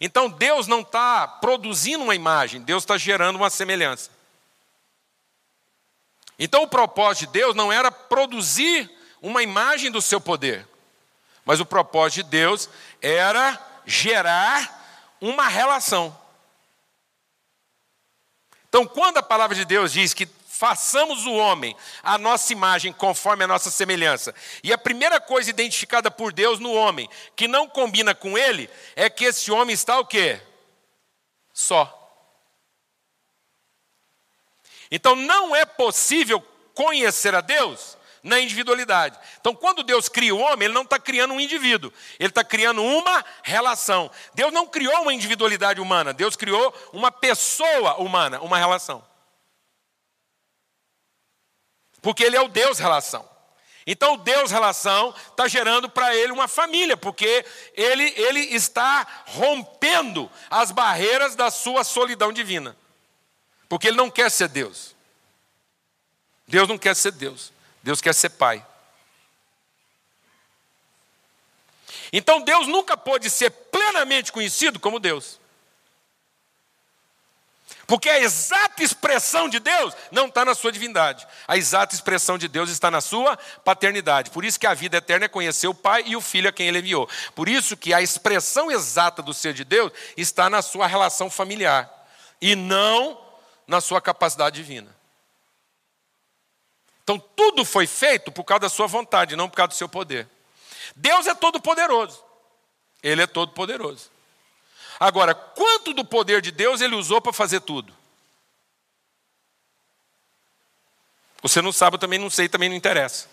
[0.00, 4.10] Então Deus não está produzindo uma imagem, Deus está gerando uma semelhança.
[6.38, 10.66] Então o propósito de Deus não era produzir uma imagem do seu poder,
[11.44, 12.68] mas o propósito de Deus
[13.00, 16.16] era gerar uma relação.
[18.72, 23.44] Então, quando a palavra de Deus diz que façamos o homem a nossa imagem conforme
[23.44, 27.06] a nossa semelhança, e a primeira coisa identificada por Deus no homem
[27.36, 30.40] que não combina com ele é que esse homem está o quê?
[31.52, 31.98] Só.
[34.90, 36.40] Então não é possível
[36.72, 39.18] conhecer a Deus na individualidade.
[39.40, 42.82] Então, quando Deus cria o homem, Ele não está criando um indivíduo, Ele está criando
[42.82, 44.10] uma relação.
[44.34, 49.04] Deus não criou uma individualidade humana, Deus criou uma pessoa humana, uma relação.
[52.00, 53.28] Porque Ele é o Deus relação.
[53.86, 60.30] Então, o Deus relação está gerando para ele uma família, porque ele, ele está rompendo
[60.48, 62.76] as barreiras da sua solidão divina.
[63.68, 64.94] Porque ele não quer ser Deus.
[66.46, 67.52] Deus não quer ser Deus.
[67.82, 68.64] Deus quer ser pai.
[72.12, 75.40] Então Deus nunca pôde ser plenamente conhecido como Deus.
[77.86, 81.26] Porque a exata expressão de Deus não está na sua divindade.
[81.48, 84.30] A exata expressão de Deus está na sua paternidade.
[84.30, 86.68] Por isso que a vida eterna é conhecer o Pai e o Filho a quem
[86.68, 87.08] ele enviou.
[87.34, 91.90] Por isso que a expressão exata do ser de Deus está na sua relação familiar
[92.40, 93.20] e não
[93.66, 95.01] na sua capacidade divina.
[97.12, 100.26] Então tudo foi feito por causa da sua vontade, não por causa do seu poder.
[100.96, 102.24] Deus é todo poderoso.
[103.02, 104.10] Ele é todo poderoso.
[104.98, 107.94] Agora, quanto do poder de Deus ele usou para fazer tudo?
[111.42, 113.28] Você não sabe, eu também não sei, também não interessa.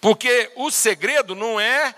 [0.00, 1.94] Porque o segredo não é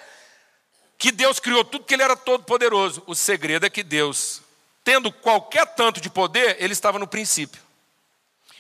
[0.99, 3.05] que Deus criou tudo que ele era todo poderoso.
[3.07, 4.43] O segredo é que Deus,
[4.83, 7.63] tendo qualquer tanto de poder, ele estava no princípio.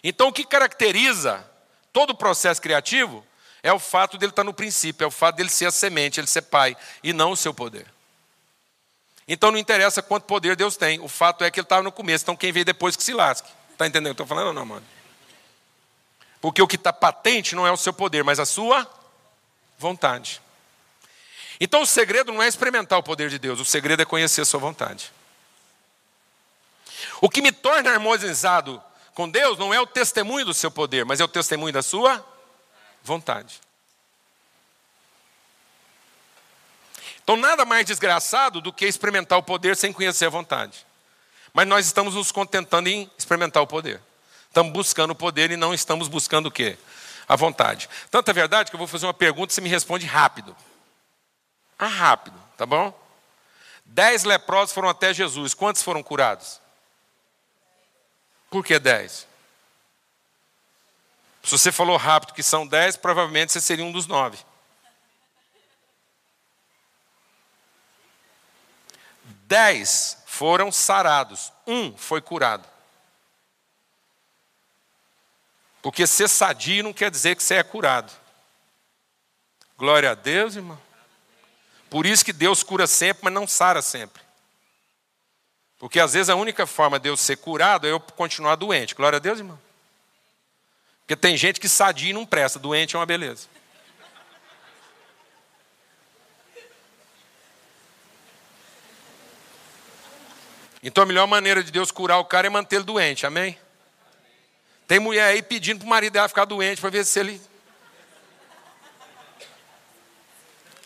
[0.02, 1.44] Então o que caracteriza
[1.92, 3.24] todo o processo criativo
[3.62, 6.26] é o fato dele estar no princípio, é o fato dele ser a semente, ele
[6.26, 7.86] ser pai, e não o seu poder.
[9.28, 12.24] Então não interessa quanto poder Deus tem, o fato é que ele estava no começo,
[12.24, 13.48] então quem veio depois que se lasque.
[13.70, 14.84] Está entendendo o que eu estou falando ou não, mano?
[16.40, 18.88] Porque o que está patente não é o seu poder, mas a sua
[19.78, 20.42] vontade.
[21.60, 24.44] Então o segredo não é experimentar o poder de Deus, o segredo é conhecer a
[24.44, 25.12] sua vontade.
[27.20, 28.82] O que me torna harmonizado
[29.14, 32.24] com Deus não é o testemunho do seu poder, mas é o testemunho da sua
[33.02, 33.60] vontade.
[37.22, 40.84] Então, nada mais desgraçado do que experimentar o poder sem conhecer a vontade.
[41.52, 44.00] Mas nós estamos nos contentando em experimentar o poder.
[44.48, 46.78] Estamos buscando o poder e não estamos buscando o quê?
[47.28, 47.88] A vontade.
[48.10, 50.56] Tanto é verdade que eu vou fazer uma pergunta e você me responde rápido.
[51.78, 52.98] Ah, rápido, tá bom?
[53.84, 55.54] Dez leprosos foram até Jesus.
[55.54, 56.61] Quantos foram curados?
[58.52, 59.26] Por que dez?
[61.42, 64.38] Se você falou rápido que são dez, provavelmente você seria um dos nove.
[69.46, 72.68] Dez foram sarados, um foi curado.
[75.80, 78.12] Porque ser sadio não quer dizer que você é curado.
[79.78, 80.80] Glória a Deus, irmão.
[81.88, 84.21] Por isso que Deus cura sempre, mas não sara sempre.
[85.82, 88.94] Porque às vezes a única forma de eu ser curado é eu continuar doente.
[88.94, 89.58] Glória a Deus, irmão.
[91.00, 93.48] Porque tem gente que sadia e não presta, doente é uma beleza.
[100.84, 103.58] Então a melhor maneira de Deus curar o cara é mantê-lo doente, amém?
[104.86, 107.42] Tem mulher aí pedindo para o marido dela ficar doente para ver se ele.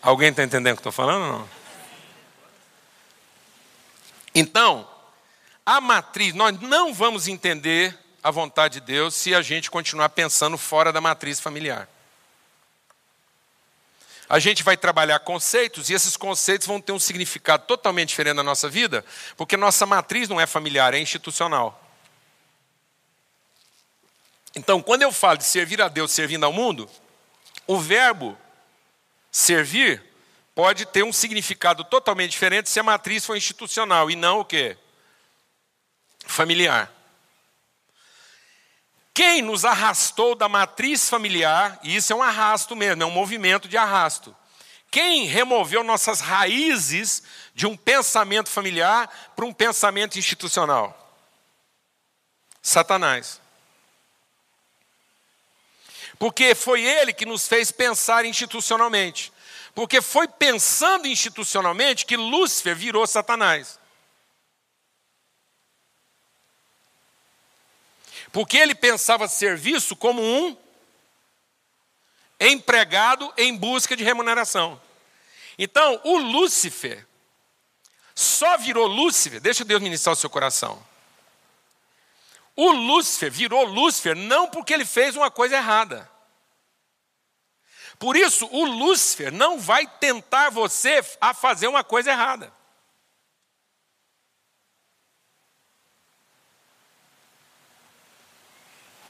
[0.01, 1.56] Alguém está entendendo o que estou falando ou não?
[4.39, 4.87] Então,
[5.65, 10.59] a matriz, nós não vamos entender a vontade de Deus se a gente continuar pensando
[10.59, 11.89] fora da matriz familiar.
[14.29, 18.43] A gente vai trabalhar conceitos e esses conceitos vão ter um significado totalmente diferente na
[18.43, 19.03] nossa vida,
[19.35, 21.83] porque nossa matriz não é familiar, é institucional.
[24.55, 26.87] Então, quando eu falo de servir a Deus servindo ao mundo,
[27.65, 28.37] o verbo
[29.31, 30.06] servir
[30.57, 34.75] pode ter um significado totalmente diferente se a matriz for institucional e não o quê?
[36.25, 36.91] Familiar.
[39.13, 43.67] Quem nos arrastou da matriz familiar, e isso é um arrasto mesmo, é um movimento
[43.67, 44.35] de arrasto.
[44.89, 47.21] Quem removeu nossas raízes
[47.53, 51.15] de um pensamento familiar para um pensamento institucional?
[52.63, 53.39] Satanás.
[56.17, 59.31] Porque foi ele que nos fez pensar institucionalmente.
[59.77, 63.79] Porque foi pensando institucionalmente que Lúcifer virou Satanás.
[68.31, 70.57] Porque ele pensava serviço como um
[72.39, 74.81] empregado em busca de remuneração.
[75.59, 77.05] Então, o Lúcifer
[78.15, 80.83] só virou Lúcifer, deixa Deus ministrar o seu coração.
[82.55, 86.16] O Lúcifer virou Lúcifer não porque ele fez uma coisa errada.
[87.99, 92.53] Por isso, o Lúcifer não vai tentar você a fazer uma coisa errada.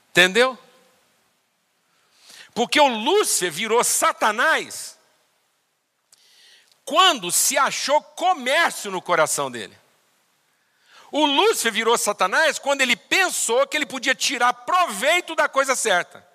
[0.10, 0.58] Entendeu?
[2.54, 4.98] Porque o Lúcifer virou Satanás
[6.83, 9.77] quando se achou comércio no coração dele.
[11.12, 16.25] O Lúcifer virou Satanás quando ele pensou que ele podia tirar proveito da coisa certa.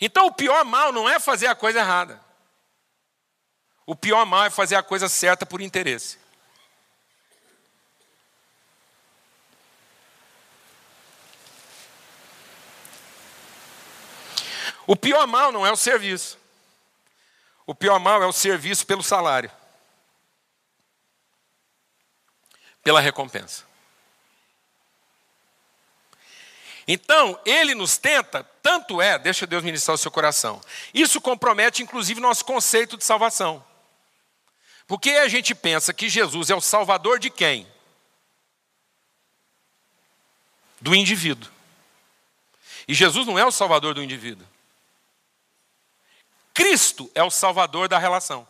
[0.00, 2.20] Então o pior mal não é fazer a coisa errada.
[3.84, 6.18] O pior mal é fazer a coisa certa por interesse.
[14.86, 16.38] O pior mal não é o serviço.
[17.66, 19.50] O pior mal é o serviço pelo salário.
[22.86, 23.65] pela recompensa.
[26.88, 30.60] Então, ele nos tenta, tanto é, deixa Deus ministrar o seu coração.
[30.94, 33.64] Isso compromete, inclusive, nosso conceito de salvação.
[34.86, 37.66] Porque a gente pensa que Jesus é o salvador de quem?
[40.80, 41.50] Do indivíduo.
[42.86, 44.46] E Jesus não é o salvador do indivíduo.
[46.54, 48.46] Cristo é o salvador da relação.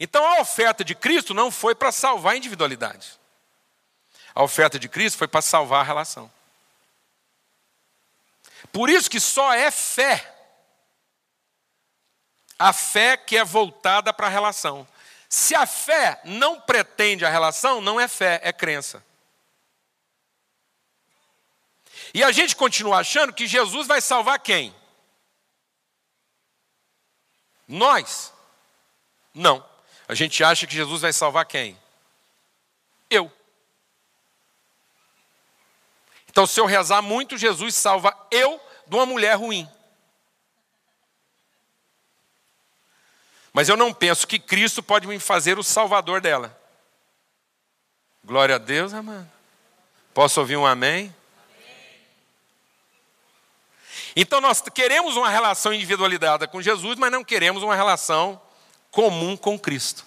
[0.00, 3.19] Então a oferta de Cristo não foi para salvar a individualidade.
[4.34, 6.30] A oferta de Cristo foi para salvar a relação.
[8.72, 10.36] Por isso que só é fé.
[12.58, 14.86] A fé que é voltada para a relação.
[15.28, 19.04] Se a fé não pretende a relação, não é fé, é crença.
[22.12, 24.74] E a gente continua achando que Jesus vai salvar quem?
[27.66, 28.32] Nós.
[29.32, 29.64] Não.
[30.08, 31.80] A gente acha que Jesus vai salvar quem?
[33.08, 33.32] Eu.
[36.30, 39.68] Então, se eu rezar muito, Jesus salva eu de uma mulher ruim.
[43.52, 46.56] Mas eu não penso que Cristo pode me fazer o salvador dela.
[48.24, 49.28] Glória a Deus, amado.
[50.14, 51.14] Posso ouvir um amém?
[54.14, 58.40] Então nós queremos uma relação individualizada com Jesus, mas não queremos uma relação
[58.90, 60.04] comum com Cristo.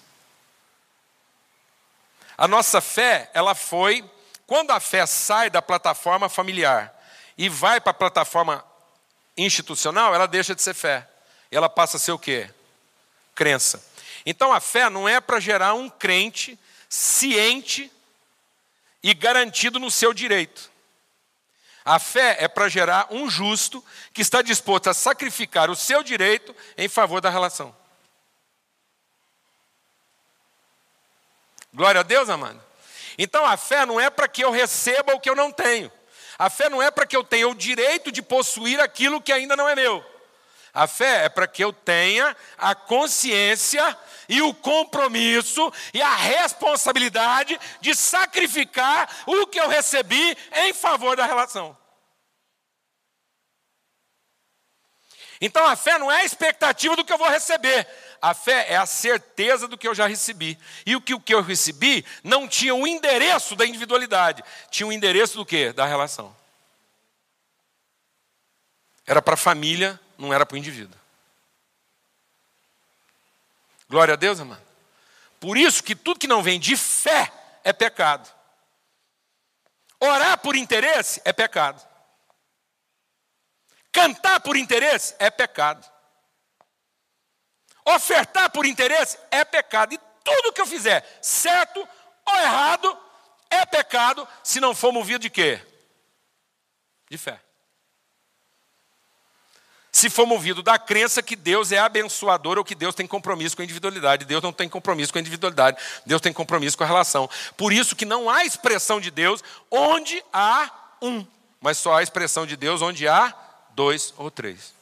[2.38, 4.10] A nossa fé, ela foi
[4.54, 6.94] quando a fé sai da plataforma familiar
[7.36, 8.64] e vai para a plataforma
[9.36, 11.10] institucional, ela deixa de ser fé.
[11.50, 12.54] Ela passa a ser o quê?
[13.34, 13.84] Crença.
[14.24, 16.56] Então a fé não é para gerar um crente
[16.88, 17.92] ciente
[19.02, 20.70] e garantido no seu direito.
[21.84, 23.84] A fé é para gerar um justo
[24.14, 27.76] que está disposto a sacrificar o seu direito em favor da relação.
[31.74, 32.73] Glória a Deus, amado.
[33.18, 35.92] Então a fé não é para que eu receba o que eu não tenho.
[36.38, 39.56] A fé não é para que eu tenha o direito de possuir aquilo que ainda
[39.56, 40.04] não é meu.
[40.74, 43.96] A fé é para que eu tenha a consciência
[44.28, 51.28] e o compromisso e a responsabilidade de sacrificar o que eu recebi em favor da
[51.28, 51.78] relação.
[55.46, 57.86] Então a fé não é a expectativa do que eu vou receber,
[58.22, 60.58] a fé é a certeza do que eu já recebi.
[60.86, 64.42] E o que, o que eu recebi não tinha o endereço da individualidade,
[64.72, 65.74] tinha o endereço do quê?
[65.74, 66.34] Da relação.
[69.06, 70.98] Era para a família, não era para o indivíduo.
[73.90, 74.58] Glória a Deus, irmão.
[75.42, 77.30] Por isso que tudo que não vem de fé
[77.66, 78.34] é pecado.
[80.00, 81.86] Orar por interesse é pecado.
[83.94, 85.88] Cantar por interesse é pecado.
[87.86, 89.94] Ofertar por interesse é pecado.
[89.94, 91.88] E tudo que eu fizer, certo
[92.26, 92.98] ou errado,
[93.52, 95.62] é pecado se não for movido de quê?
[97.10, 97.40] De fé.
[99.92, 103.62] Se for movido da crença que Deus é abençoador ou que Deus tem compromisso com
[103.62, 104.26] a individualidade.
[104.26, 107.30] Deus não tem compromisso com a individualidade, Deus tem compromisso com a relação.
[107.56, 111.24] Por isso que não há expressão de Deus onde há um,
[111.62, 113.43] mas só há expressão de Deus onde há
[113.76, 114.74] dois ou três.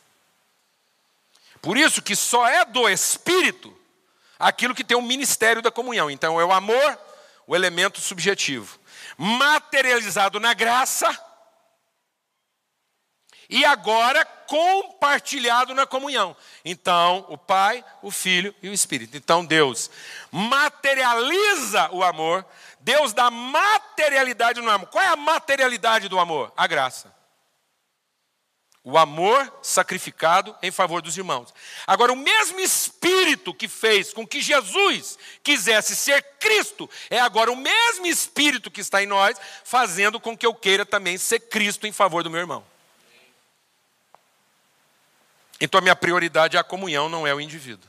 [1.61, 3.75] Por isso que só é do Espírito
[4.39, 6.09] aquilo que tem o ministério da comunhão.
[6.09, 6.99] Então é o amor,
[7.45, 8.79] o elemento subjetivo,
[9.17, 11.07] materializado na graça
[13.47, 16.35] e agora compartilhado na comunhão.
[16.63, 19.17] Então, o Pai, o Filho e o Espírito.
[19.17, 19.91] Então, Deus
[20.31, 22.45] materializa o amor,
[22.79, 24.87] Deus dá materialidade no amor.
[24.87, 26.51] Qual é a materialidade do amor?
[26.55, 27.13] A graça.
[28.84, 31.53] O amor sacrificado em favor dos irmãos.
[31.86, 37.55] Agora, o mesmo Espírito que fez com que Jesus quisesse ser Cristo, é agora o
[37.55, 41.91] mesmo Espírito que está em nós, fazendo com que eu queira também ser Cristo em
[41.91, 42.65] favor do meu irmão.
[45.59, 47.88] Então, a minha prioridade é a comunhão, não é o indivíduo.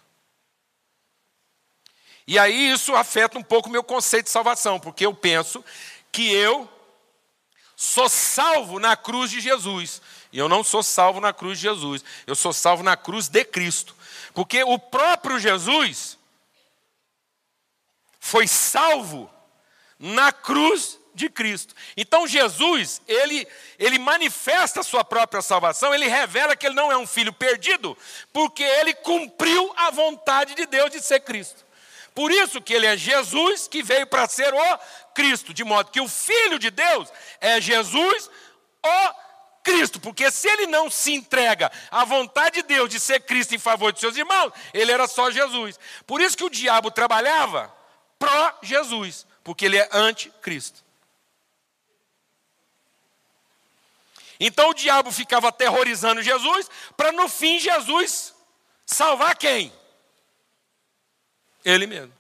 [2.27, 5.65] E aí isso afeta um pouco o meu conceito de salvação, porque eu penso
[6.13, 6.69] que eu
[7.75, 10.03] sou salvo na cruz de Jesus.
[10.33, 13.45] E eu não sou salvo na cruz de Jesus, eu sou salvo na cruz de
[13.45, 13.95] Cristo.
[14.33, 16.19] Porque o próprio Jesus
[18.19, 19.31] foi salvo
[19.99, 21.75] na cruz de Cristo.
[21.97, 23.47] Então Jesus, ele,
[23.79, 27.97] ele manifesta a sua própria salvação, ele revela que ele não é um filho perdido,
[28.33, 31.65] porque ele cumpriu a vontade de Deus de ser Cristo.
[32.15, 34.79] Por isso que ele é Jesus que veio para ser o
[35.15, 37.09] Cristo, de modo que o filho de Deus
[37.41, 38.31] é Jesus,
[38.85, 39.15] o
[39.63, 43.59] Cristo, porque se ele não se entrega à vontade de Deus de ser Cristo em
[43.59, 45.79] favor de seus irmãos, ele era só Jesus.
[46.07, 47.73] Por isso que o diabo trabalhava
[48.19, 50.83] pró-Jesus, porque ele é anticristo.
[54.39, 58.35] Então o diabo ficava aterrorizando Jesus, para no fim Jesus
[58.85, 59.73] salvar quem?
[61.65, 62.13] Ele mesmo.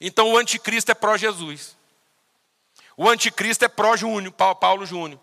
[0.00, 1.76] Então o anticristo é pró-Jesus.
[2.96, 5.20] O anticristo é pró-Júnior, Paulo Júnior.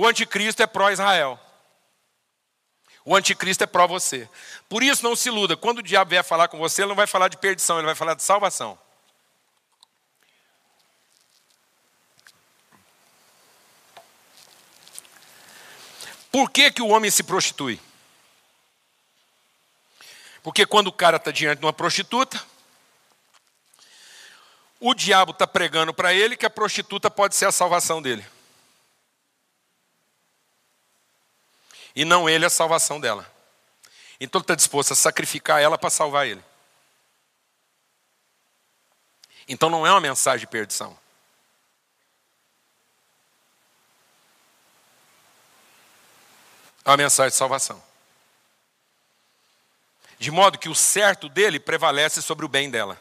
[0.00, 1.38] O anticristo é pró-Israel.
[3.04, 4.26] O anticristo é pró você.
[4.66, 7.06] Por isso não se iluda, quando o diabo vier falar com você, ele não vai
[7.06, 8.78] falar de perdição, ele vai falar de salvação.
[16.32, 17.78] Por que, que o homem se prostitui?
[20.42, 22.42] Porque quando o cara está diante de uma prostituta,
[24.80, 28.24] o diabo está pregando para ele que a prostituta pode ser a salvação dele.
[32.00, 33.30] E não ele a salvação dela.
[34.18, 36.42] Então ele está disposto a sacrificar ela para salvar ele.
[39.46, 40.98] Então não é uma mensagem de perdição.
[46.82, 47.82] a mensagem de salvação.
[50.18, 52.98] De modo que o certo dele prevalece sobre o bem dela.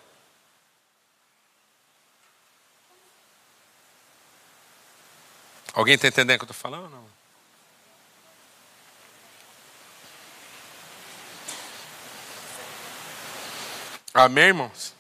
[5.74, 6.90] Alguém está entendendo o que eu estou falando?
[6.90, 7.19] Não?
[14.20, 14.94] Amém, irmãos?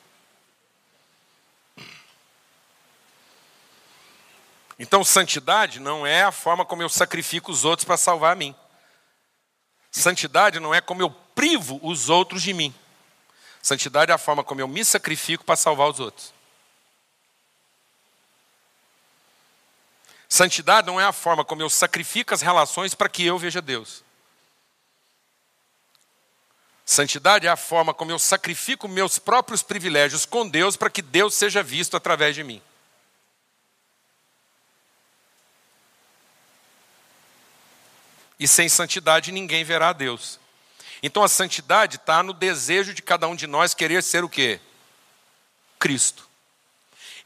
[4.79, 8.55] Então, santidade não é a forma como eu sacrifico os outros para salvar a mim.
[9.91, 12.73] Santidade não é como eu privo os outros de mim.
[13.61, 16.33] Santidade é a forma como eu me sacrifico para salvar os outros.
[20.29, 24.01] Santidade não é a forma como eu sacrifico as relações para que eu veja Deus.
[26.89, 31.35] Santidade é a forma como eu sacrifico meus próprios privilégios com Deus para que Deus
[31.35, 32.59] seja visto através de mim.
[38.39, 40.39] E sem santidade ninguém verá a Deus.
[41.03, 44.59] Então a santidade está no desejo de cada um de nós querer ser o quê?
[45.77, 46.27] Cristo.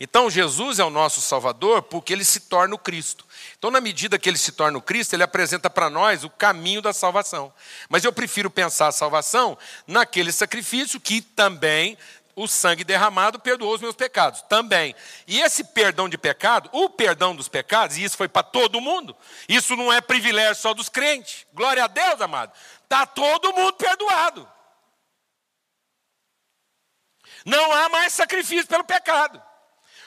[0.03, 3.25] Então Jesus é o nosso Salvador porque ele se torna o Cristo.
[3.57, 6.81] Então, na medida que ele se torna o Cristo, ele apresenta para nós o caminho
[6.81, 7.53] da salvação.
[7.87, 11.97] Mas eu prefiro pensar a salvação naquele sacrifício que também
[12.35, 14.41] o sangue derramado perdoou os meus pecados.
[14.41, 14.93] Também.
[15.25, 19.15] E esse perdão de pecado, o perdão dos pecados, e isso foi para todo mundo,
[19.47, 21.47] isso não é privilégio só dos crentes.
[21.53, 22.51] Glória a Deus, amado.
[22.83, 24.51] Está todo mundo perdoado.
[27.45, 29.41] Não há mais sacrifício pelo pecado.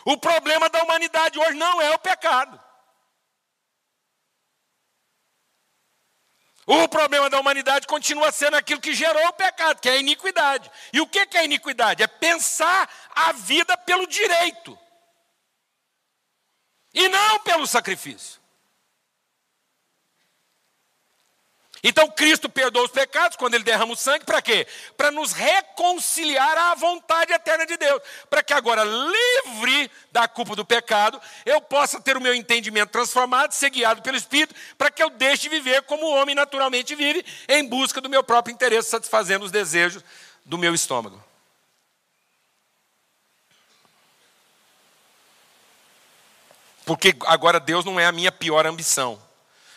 [0.07, 2.63] O problema da humanidade hoje não é o pecado.
[6.65, 10.71] O problema da humanidade continua sendo aquilo que gerou o pecado, que é a iniquidade.
[10.93, 12.05] E o que é a iniquidade?
[12.05, 14.79] É pensar a vida pelo direito
[16.95, 18.41] e não pelo sacrifício.
[21.89, 24.67] Então Cristo perdoa os pecados quando ele derrama o sangue, para quê?
[24.97, 28.03] Para nos reconciliar à vontade eterna de Deus.
[28.29, 33.53] Para que agora, livre da culpa do pecado, eu possa ter o meu entendimento transformado,
[33.53, 37.25] ser guiado pelo Espírito, para que eu deixe de viver como o homem naturalmente vive,
[37.49, 40.03] em busca do meu próprio interesse, satisfazendo os desejos
[40.45, 41.23] do meu estômago.
[46.85, 49.23] Porque agora Deus não é a minha pior ambição,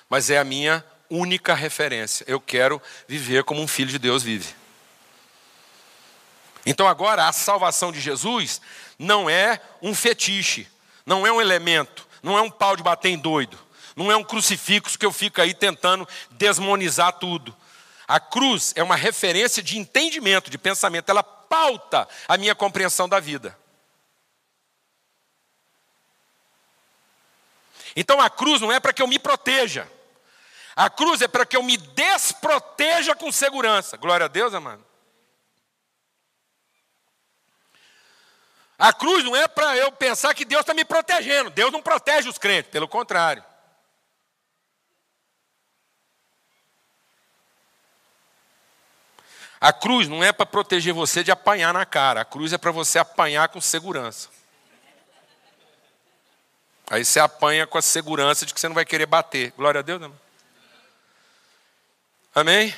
[0.10, 2.24] mas é a minha única referência.
[2.28, 4.53] Eu quero viver como um filho de Deus vive.
[6.66, 8.62] Então agora a salvação de Jesus
[8.97, 10.68] não é um fetiche,
[11.05, 13.57] não é um elemento, não é um pau de bater em doido,
[13.95, 17.55] não é um crucifixo que eu fico aí tentando desmonizar tudo.
[18.07, 23.20] A cruz é uma referência de entendimento, de pensamento, ela pauta a minha compreensão da
[23.20, 23.57] vida.
[27.95, 29.89] Então a cruz não é para que eu me proteja.
[30.80, 33.98] A cruz é para que eu me desproteja com segurança.
[33.98, 34.82] Glória a Deus, amado.
[38.78, 41.50] A cruz não é para eu pensar que Deus está me protegendo.
[41.50, 43.44] Deus não protege os crentes, pelo contrário.
[49.60, 52.22] A cruz não é para proteger você de apanhar na cara.
[52.22, 54.30] A cruz é para você apanhar com segurança.
[56.90, 59.52] Aí você apanha com a segurança de que você não vai querer bater.
[59.58, 60.29] Glória a Deus, não.
[62.40, 62.74] Amém?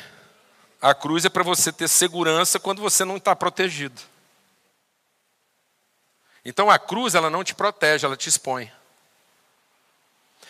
[0.81, 4.01] A cruz é para você ter segurança quando você não está protegido.
[6.43, 8.71] Então a cruz ela não te protege, ela te expõe.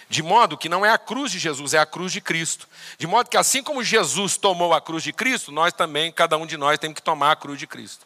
[0.08, 2.70] De modo que não é a cruz de Jesus, é a cruz de Cristo.
[2.98, 6.46] De modo que assim como Jesus tomou a cruz de Cristo, nós também, cada um
[6.46, 8.06] de nós, temos que tomar a cruz de Cristo.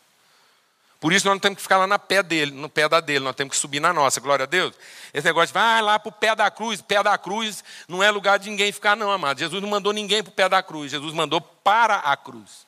[1.05, 3.23] Por isso nós não temos que ficar lá na pé dele, no pé da dele,
[3.23, 4.73] nós temos que subir na nossa, glória a Deus.
[5.13, 8.09] Esse negócio de vai lá para o pé da cruz, pé da cruz não é
[8.09, 9.37] lugar de ninguém ficar, não, amado.
[9.37, 12.65] Jesus não mandou ninguém para o pé da cruz, Jesus mandou para a cruz.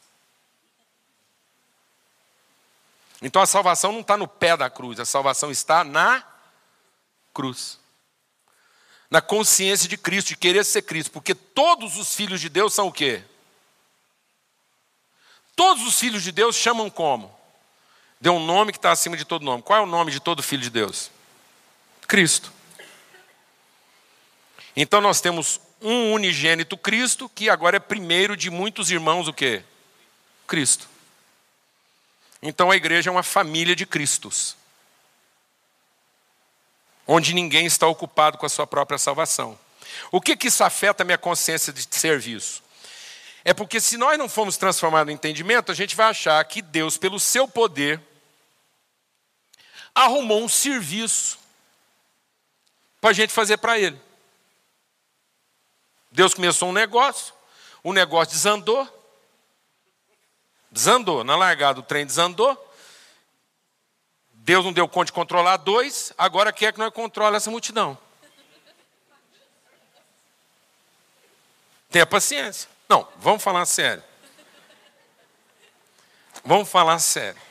[3.24, 6.24] Então a salvação não está no pé da cruz, a salvação está na
[7.34, 7.80] cruz.
[9.10, 12.86] Na consciência de Cristo, de querer ser Cristo, porque todos os filhos de Deus são
[12.86, 13.24] o quê?
[15.56, 17.36] Todos os filhos de Deus chamam como?
[18.20, 19.62] Deu um nome que está acima de todo nome.
[19.62, 21.12] Qual é o nome de todo filho de Deus?
[22.08, 22.52] Cristo.
[24.76, 29.64] Então nós temos um unigênito Cristo, que agora é primeiro de muitos irmãos, o quê?
[30.48, 30.88] Cristo.
[32.42, 34.56] Então a igreja é uma família de Cristos.
[37.06, 39.58] Onde ninguém está ocupado com a sua própria salvação.
[40.12, 42.64] O que, que isso afeta a minha consciência de serviço?
[43.48, 46.98] É porque se nós não formos transformados no entendimento, a gente vai achar que Deus,
[46.98, 47.98] pelo seu poder,
[49.96, 51.40] arrumou um serviço
[53.00, 53.98] para a gente fazer para Ele.
[56.12, 57.34] Deus começou um negócio,
[57.82, 58.86] o negócio desandou,
[60.70, 62.76] desandou, na largada o trem desandou,
[64.34, 67.98] Deus não deu conta de controlar dois, agora quer que nós controle essa multidão.
[71.90, 72.76] Tenha paciência.
[72.88, 74.04] Não, vamos falar sério.
[76.44, 77.42] Vamos falar sério.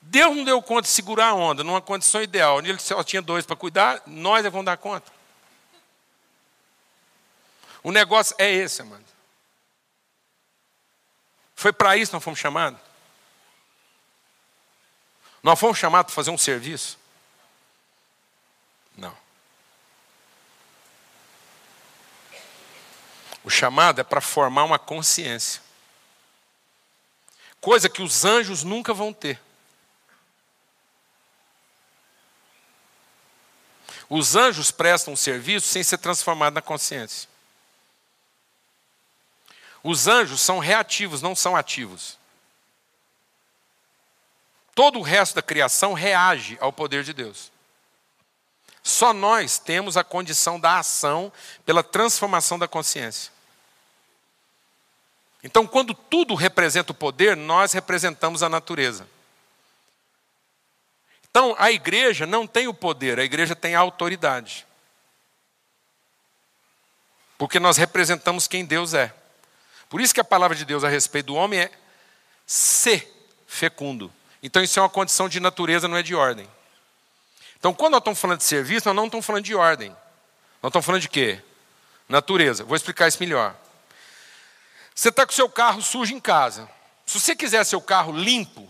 [0.00, 3.20] Deus não deu conta de segurar a onda numa condição ideal, onde ele só tinha
[3.20, 5.10] dois para cuidar, nós é vamos dar conta.
[7.82, 9.04] O negócio é esse, amado.
[11.54, 12.78] Foi para isso que nós fomos chamados.
[15.42, 16.98] Nós fomos chamados para fazer um serviço?
[23.46, 25.62] O chamado é para formar uma consciência.
[27.60, 29.40] Coisa que os anjos nunca vão ter.
[34.10, 37.28] Os anjos prestam serviço sem ser transformado na consciência.
[39.80, 42.18] Os anjos são reativos, não são ativos.
[44.74, 47.52] Todo o resto da criação reage ao poder de Deus.
[48.82, 51.32] Só nós temos a condição da ação
[51.64, 53.35] pela transformação da consciência.
[55.46, 59.06] Então, quando tudo representa o poder, nós representamos a natureza.
[61.30, 64.66] Então, a igreja não tem o poder, a igreja tem a autoridade.
[67.38, 69.14] Porque nós representamos quem Deus é.
[69.88, 71.70] Por isso que a palavra de Deus a respeito do homem é
[72.44, 73.08] ser
[73.46, 74.12] fecundo.
[74.42, 76.50] Então, isso é uma condição de natureza, não é de ordem.
[77.56, 79.90] Então, quando nós estamos falando de serviço, nós não estamos falando de ordem.
[80.60, 81.40] Nós estamos falando de quê?
[82.08, 82.64] Natureza.
[82.64, 83.54] Vou explicar isso melhor.
[84.96, 86.66] Você está com seu carro sujo em casa.
[87.04, 88.66] Se você quiser seu carro limpo,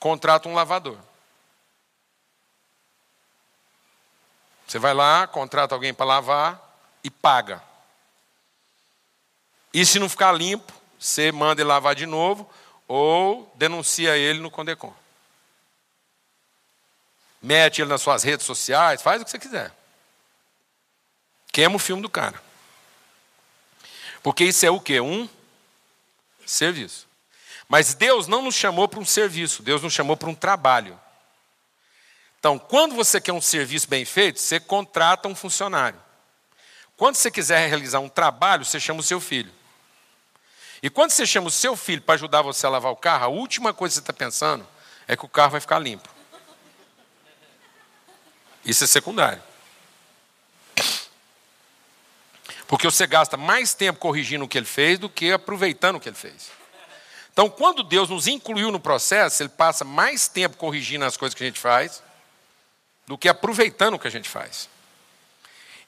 [0.00, 0.98] contrata um lavador.
[4.66, 6.60] Você vai lá, contrata alguém para lavar
[7.04, 7.62] e paga.
[9.72, 12.50] E se não ficar limpo, você manda ele lavar de novo
[12.88, 14.92] ou denuncia ele no Condecom.
[17.40, 19.72] Mete ele nas suas redes sociais, faz o que você quiser.
[21.52, 22.42] Queima o filme do cara.
[24.20, 25.00] Porque isso é o que?
[25.00, 25.28] Um
[26.46, 27.06] serviço.
[27.68, 31.00] Mas Deus não nos chamou para um serviço, Deus nos chamou para um trabalho.
[32.38, 35.98] Então, quando você quer um serviço bem feito, você contrata um funcionário.
[36.96, 39.52] Quando você quiser realizar um trabalho, você chama o seu filho.
[40.82, 43.28] E quando você chama o seu filho para ajudar você a lavar o carro, a
[43.28, 44.66] última coisa que você está pensando
[45.08, 46.08] é que o carro vai ficar limpo.
[48.64, 49.42] Isso é secundário.
[52.66, 56.08] Porque você gasta mais tempo corrigindo o que ele fez do que aproveitando o que
[56.08, 56.50] ele fez.
[57.34, 61.42] Então, quando Deus nos incluiu no processo, Ele passa mais tempo corrigindo as coisas que
[61.42, 62.00] a gente faz
[63.08, 64.68] do que aproveitando o que a gente faz.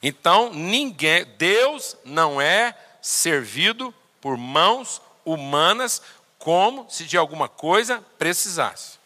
[0.03, 6.01] Então, ninguém, Deus não é servido por mãos humanas
[6.37, 8.97] como se de alguma coisa precisasse.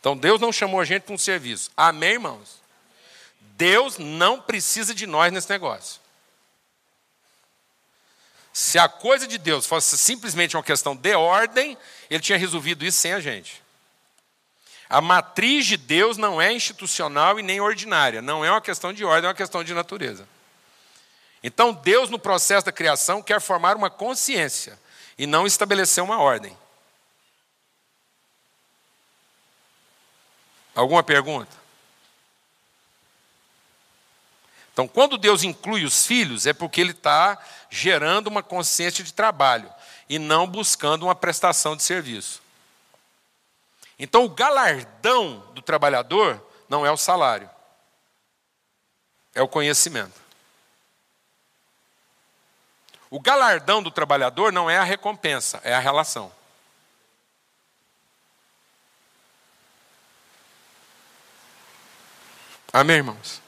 [0.00, 1.70] Então, Deus não chamou a gente para um serviço.
[1.76, 2.60] Amém, irmãos?
[3.56, 6.01] Deus não precisa de nós nesse negócio.
[8.52, 11.76] Se a coisa de Deus fosse simplesmente uma questão de ordem,
[12.10, 13.62] Ele tinha resolvido isso sem a gente.
[14.90, 19.04] A matriz de Deus não é institucional e nem ordinária, não é uma questão de
[19.04, 20.28] ordem, é uma questão de natureza.
[21.42, 24.78] Então, Deus, no processo da criação, quer formar uma consciência
[25.16, 26.56] e não estabelecer uma ordem.
[30.74, 31.61] Alguma pergunta?
[34.72, 39.72] Então, quando Deus inclui os filhos, é porque Ele está gerando uma consciência de trabalho.
[40.08, 42.42] e não buscando uma prestação de serviço.
[43.98, 47.48] Então, o galardão do trabalhador não é o salário,
[49.34, 50.20] é o conhecimento.
[53.08, 56.30] O galardão do trabalhador não é a recompensa, é a relação.
[62.72, 63.40] Amém, irmãos?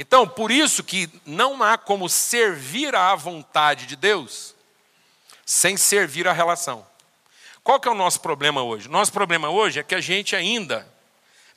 [0.00, 4.54] Então, por isso que não há como servir à vontade de Deus
[5.44, 6.86] sem servir à relação.
[7.64, 8.88] Qual que é o nosso problema hoje?
[8.88, 10.86] Nosso problema hoje é que a gente ainda,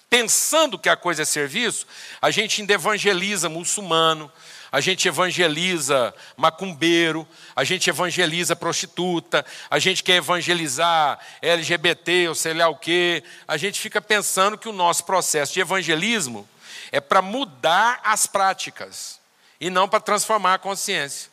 [0.09, 1.85] pensando que a coisa é serviço,
[2.19, 4.31] a gente ainda evangeliza muçulmano,
[4.71, 12.55] a gente evangeliza macumbeiro, a gente evangeliza prostituta, a gente quer evangelizar LGBT ou sei
[12.55, 13.23] lá o quê.
[13.47, 16.49] A gente fica pensando que o nosso processo de evangelismo
[16.91, 19.19] é para mudar as práticas
[19.59, 21.31] e não para transformar a consciência.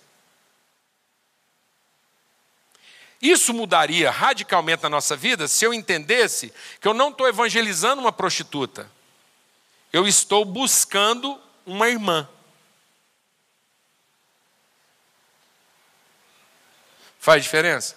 [3.21, 8.13] Isso mudaria radicalmente na nossa vida se eu entendesse que eu não estou evangelizando uma
[8.13, 8.89] prostituta,
[9.93, 12.29] eu estou buscando uma irmã.
[17.19, 17.97] Faz diferença?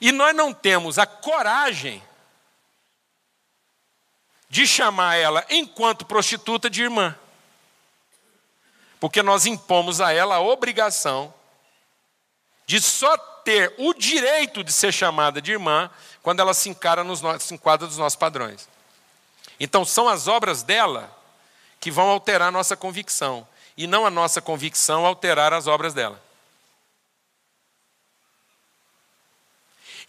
[0.00, 2.02] E nós não temos a coragem
[4.48, 7.14] de chamar ela, enquanto prostituta, de irmã.
[8.98, 11.32] Porque nós impomos a ela a obrigação
[12.66, 15.90] de só ter o direito de ser chamada de irmã
[16.22, 18.68] quando ela se, encara nos, se enquadra dos nossos padrões.
[19.60, 21.10] Então, são as obras dela
[21.80, 23.46] que vão alterar a nossa convicção,
[23.76, 26.20] e não a nossa convicção alterar as obras dela.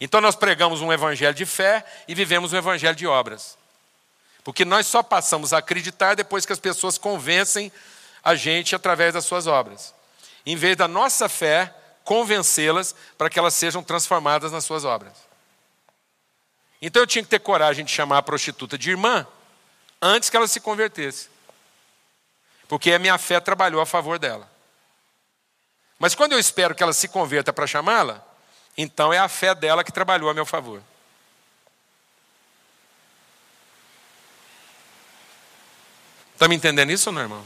[0.00, 3.56] Então, nós pregamos um evangelho de fé e vivemos um evangelho de obras.
[4.42, 7.70] Porque nós só passamos a acreditar depois que as pessoas convencem
[8.22, 9.94] a gente através das suas obras.
[10.44, 11.74] Em vez da nossa fé
[12.04, 15.12] convencê-las para que elas sejam transformadas nas suas obras.
[16.80, 19.26] Então eu tinha que ter coragem de chamar a prostituta de irmã
[20.00, 21.28] antes que ela se convertesse.
[22.66, 24.50] Porque a minha fé trabalhou a favor dela.
[25.98, 28.24] Mas quando eu espero que ela se converta para chamá-la,
[28.76, 30.82] então é a fé dela que trabalhou a meu favor.
[36.40, 37.44] Está me entendendo isso, não, irmãos?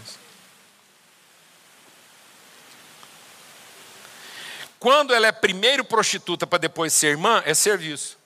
[4.78, 8.16] Quando ela é primeiro prostituta para depois ser irmã, é serviço.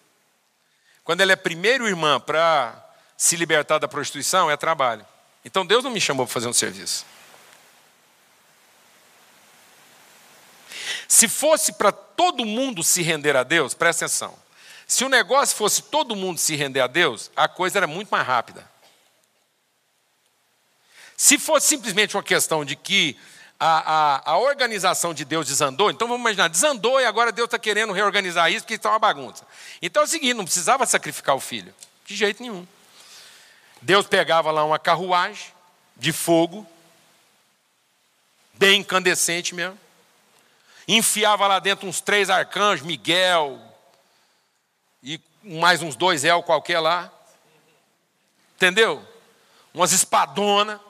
[1.05, 5.07] Quando ela é primeiro irmã para se libertar da prostituição, é trabalho.
[5.43, 7.07] Então Deus não me chamou para fazer um serviço.
[11.09, 14.39] Se fosse para todo mundo se render a Deus, presta atenção.
[14.87, 18.27] Se o negócio fosse todo mundo se render a Deus, a coisa era muito mais
[18.27, 18.69] rápida.
[21.19, 23.19] Se fosse simplesmente uma questão de que
[23.59, 27.59] a, a, a organização de Deus desandou, então vamos imaginar, desandou e agora Deus está
[27.59, 29.45] querendo reorganizar isso porque está uma bagunça.
[29.83, 31.75] Então é o seguinte: não precisava sacrificar o filho,
[32.07, 32.65] de jeito nenhum.
[33.83, 35.53] Deus pegava lá uma carruagem
[35.97, 36.65] de fogo,
[38.55, 39.77] bem incandescente mesmo,
[40.87, 43.61] enfiava lá dentro uns três arcanjos, Miguel,
[45.03, 47.13] e mais uns dois El qualquer lá,
[48.55, 49.05] entendeu?
[49.75, 50.81] Umas espadonas,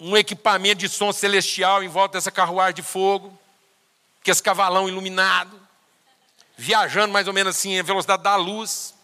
[0.00, 3.36] um equipamento de som celestial em volta dessa carruagem de fogo,
[4.22, 5.60] que esse cavalão iluminado,
[6.56, 8.94] viajando mais ou menos assim, a velocidade da luz.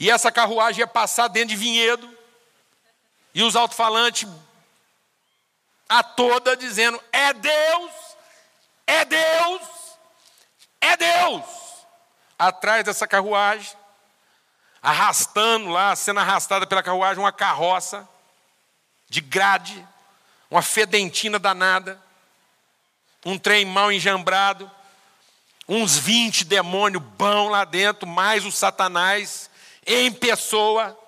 [0.00, 2.16] E essa carruagem ia passar dentro de vinhedo,
[3.34, 4.28] e os alto-falantes
[5.88, 7.92] a toda dizendo: é Deus,
[8.86, 9.62] é Deus,
[10.80, 11.44] é Deus.
[12.38, 13.76] Atrás dessa carruagem,
[14.82, 18.08] arrastando lá, sendo arrastada pela carruagem, uma carroça
[19.08, 19.86] de grade,
[20.50, 22.00] uma fedentina danada,
[23.24, 24.70] um trem mal enjambrado,
[25.68, 29.50] uns 20 demônios bão lá dentro, mais o Satanás
[29.86, 30.98] em pessoa.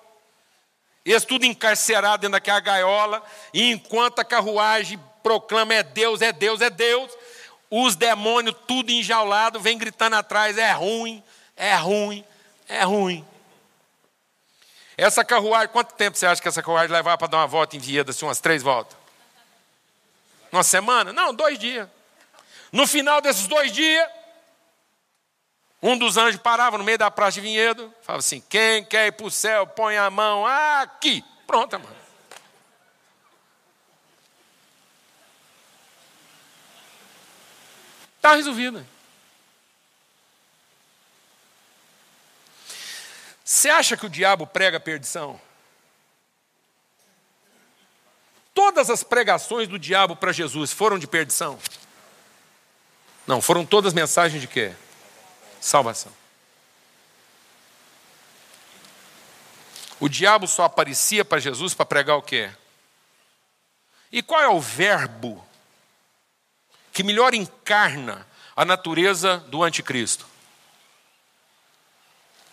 [1.03, 6.61] Eles tudo encarcerado dentro daquela gaiola, e enquanto a carruagem proclama é Deus, é Deus,
[6.61, 7.11] é Deus,
[7.69, 11.23] os demônios tudo enjaulado, vem gritando atrás, é ruim,
[11.55, 12.23] é ruim,
[12.67, 13.25] é ruim.
[14.97, 17.79] Essa carruagem, quanto tempo você acha que essa carruagem levava para dar uma volta em
[17.79, 18.97] Vieda, assim, umas três voltas?
[20.51, 21.13] Uma semana?
[21.13, 21.87] Não, dois dias.
[22.71, 24.07] No final desses dois dias,
[25.81, 29.11] um dos anjos parava no meio da praça de vinhedo, falava assim: quem quer ir
[29.13, 31.23] para o céu, põe a mão aqui.
[31.47, 31.95] Pronto, mano.
[38.17, 38.85] Está resolvido.
[43.51, 45.37] Você acha que o diabo prega perdição?
[48.53, 51.59] todas as pregações do diabo para Jesus foram de perdição?
[53.27, 54.73] Não, foram todas mensagens de quê?
[55.59, 56.13] Salvação.
[59.99, 62.49] O diabo só aparecia para Jesus para pregar o quê?
[64.13, 65.45] E qual é o verbo
[66.93, 68.25] que melhor encarna
[68.55, 70.25] a natureza do anticristo?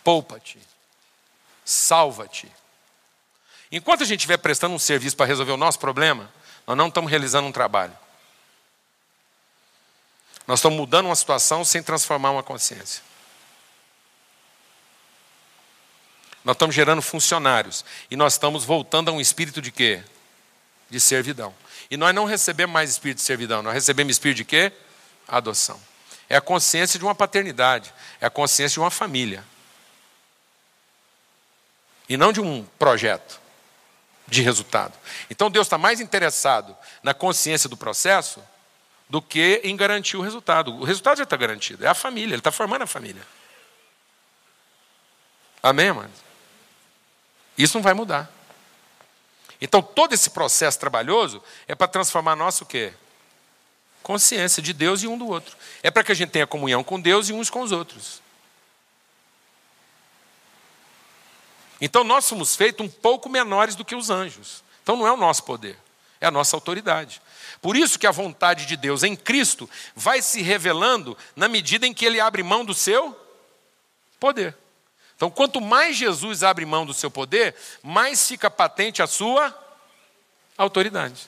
[0.03, 0.59] Poupa-te,
[1.69, 2.51] salva-te.
[3.71, 6.31] Enquanto a gente estiver prestando um serviço para resolver o nosso problema,
[6.65, 7.95] nós não estamos realizando um trabalho.
[10.47, 13.03] Nós estamos mudando uma situação sem transformar uma consciência.
[16.43, 17.85] Nós estamos gerando funcionários.
[18.09, 20.03] E nós estamos voltando a um espírito de quê?
[20.89, 21.53] De servidão.
[21.91, 24.71] E nós não recebemos mais espírito de servidão, nós recebemos espírito de quê?
[25.27, 25.79] Adoção.
[26.27, 29.43] É a consciência de uma paternidade, é a consciência de uma família.
[32.09, 33.39] E não de um projeto
[34.27, 34.93] de resultado.
[35.29, 38.43] Então Deus está mais interessado na consciência do processo
[39.09, 40.73] do que em garantir o resultado.
[40.75, 43.21] O resultado já está garantido, é a família, Ele está formando a família.
[45.61, 46.11] Amém, mano?
[47.57, 48.31] Isso não vai mudar.
[49.61, 52.93] Então todo esse processo trabalhoso é para transformar nosso quê?
[54.01, 55.55] Consciência de Deus e um do outro.
[55.83, 58.21] É para que a gente tenha comunhão com Deus e uns com os outros.
[61.81, 64.63] Então nós somos feitos um pouco menores do que os anjos.
[64.83, 65.77] Então não é o nosso poder,
[66.19, 67.21] é a nossa autoridade.
[67.61, 71.93] Por isso que a vontade de Deus em Cristo vai se revelando na medida em
[71.93, 73.17] que ele abre mão do seu
[74.19, 74.55] poder.
[75.15, 77.53] Então, quanto mais Jesus abre mão do seu poder,
[77.83, 79.53] mais fica patente a sua
[80.57, 81.27] autoridade.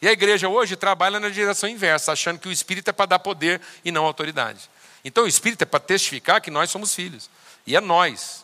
[0.00, 3.18] E a igreja hoje trabalha na direção inversa, achando que o Espírito é para dar
[3.18, 4.70] poder e não autoridade.
[5.04, 7.28] Então, o Espírito é para testificar que nós somos filhos.
[7.66, 8.41] E é nós.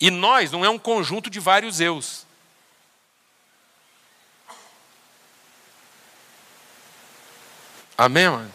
[0.00, 2.26] E nós não é um conjunto de vários eus.
[7.98, 8.54] Amém, mano?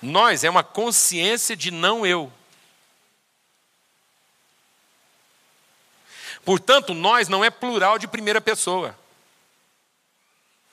[0.00, 2.32] Nós é uma consciência de não eu.
[6.44, 8.96] Portanto, nós não é plural de primeira pessoa.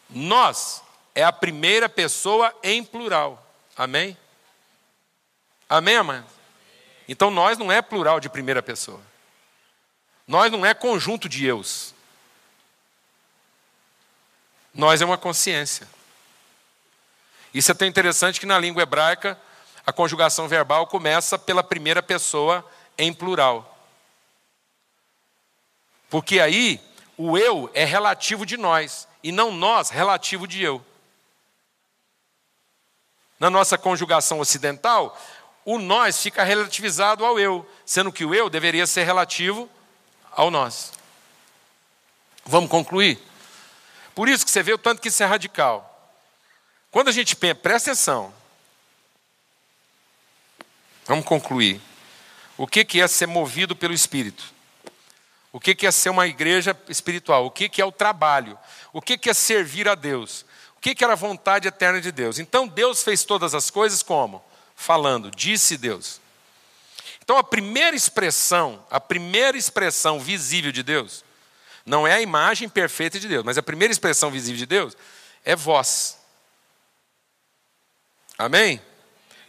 [0.09, 0.83] Nós
[1.15, 3.43] é a primeira pessoa em plural.
[3.75, 4.15] Amém?
[5.67, 6.23] Amém, amém?
[7.11, 9.01] Então nós não é plural de primeira pessoa.
[10.25, 11.93] Nós não é conjunto de eus.
[14.73, 15.89] Nós é uma consciência.
[17.53, 19.37] Isso é tão interessante que na língua hebraica
[19.85, 22.65] a conjugação verbal começa pela primeira pessoa
[22.97, 23.77] em plural.
[26.09, 26.79] Porque aí
[27.17, 30.81] o eu é relativo de nós e não nós relativo de eu.
[33.37, 35.19] Na nossa conjugação ocidental,
[35.63, 39.69] o nós fica relativizado ao eu, sendo que o eu deveria ser relativo
[40.31, 40.93] ao nós.
[42.45, 43.19] Vamos concluir?
[44.15, 45.87] Por isso que você vê o tanto que isso é radical.
[46.89, 48.33] Quando a gente pensa, presta atenção.
[51.05, 51.79] Vamos concluir.
[52.57, 54.53] O que é ser movido pelo Espírito?
[55.51, 57.45] O que é ser uma igreja espiritual?
[57.45, 58.57] O que é o trabalho?
[58.91, 60.45] O que é servir a Deus?
[60.77, 62.39] O que era a vontade eterna de Deus?
[62.39, 64.43] Então Deus fez todas as coisas como?
[64.81, 66.19] Falando, disse Deus.
[67.23, 71.23] Então a primeira expressão, a primeira expressão visível de Deus,
[71.85, 74.97] não é a imagem perfeita de Deus, mas a primeira expressão visível de Deus
[75.45, 76.17] é voz.
[78.39, 78.81] Amém?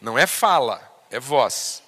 [0.03, 1.83] Não é fala, é voz.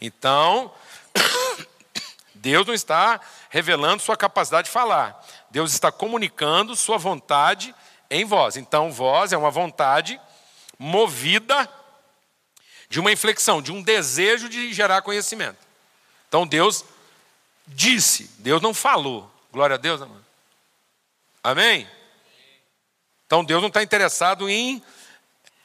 [0.00, 0.74] Então,
[2.34, 5.24] Deus não está revelando sua capacidade de falar.
[5.52, 7.72] Deus está comunicando sua vontade
[8.10, 8.56] em voz.
[8.56, 10.20] Então, voz é uma vontade
[10.76, 11.77] movida
[12.88, 15.58] de uma inflexão, de um desejo de gerar conhecimento.
[16.28, 16.84] Então, Deus
[17.66, 19.30] disse, Deus não falou.
[19.52, 20.24] Glória a Deus, amado.
[21.42, 21.88] Amém?
[23.26, 24.82] Então, Deus não está interessado em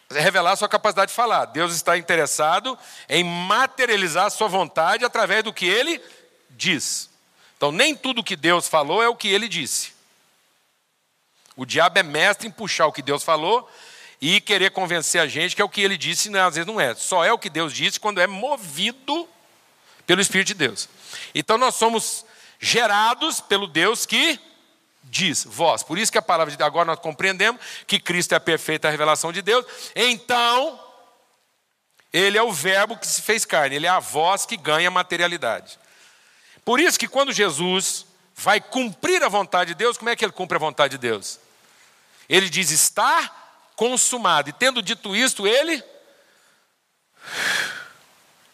[0.10, 1.46] revelar sua capacidade de falar.
[1.46, 2.78] Deus está interessado
[3.10, 6.02] em materializar sua vontade através do que ele
[6.50, 7.10] diz.
[7.58, 9.94] Então, nem tudo que Deus falou é o que ele disse.
[11.56, 13.70] O diabo é mestre em puxar o que Deus falou
[14.26, 16.80] e querer convencer a gente que é o que ele disse, e às vezes não
[16.80, 16.96] é.
[16.96, 19.28] Só é o que Deus disse quando é movido
[20.08, 20.88] pelo Espírito de Deus.
[21.36, 22.26] Então, nós somos
[22.58, 24.40] gerados pelo Deus que
[25.04, 25.84] diz, vós.
[25.84, 29.34] Por isso que a palavra de agora nós compreendemos que Cristo é a perfeita revelação
[29.34, 29.66] de Deus.
[29.94, 30.80] Então,
[32.14, 35.78] ele é o verbo que se fez carne, ele é a voz que ganha materialidade.
[36.64, 40.32] Por isso que quando Jesus vai cumprir a vontade de Deus, como é que ele
[40.32, 41.42] cumpre a vontade de Deus?
[42.30, 43.43] Ele diz: está
[43.76, 44.50] consumado.
[44.50, 45.84] E tendo dito isto, ele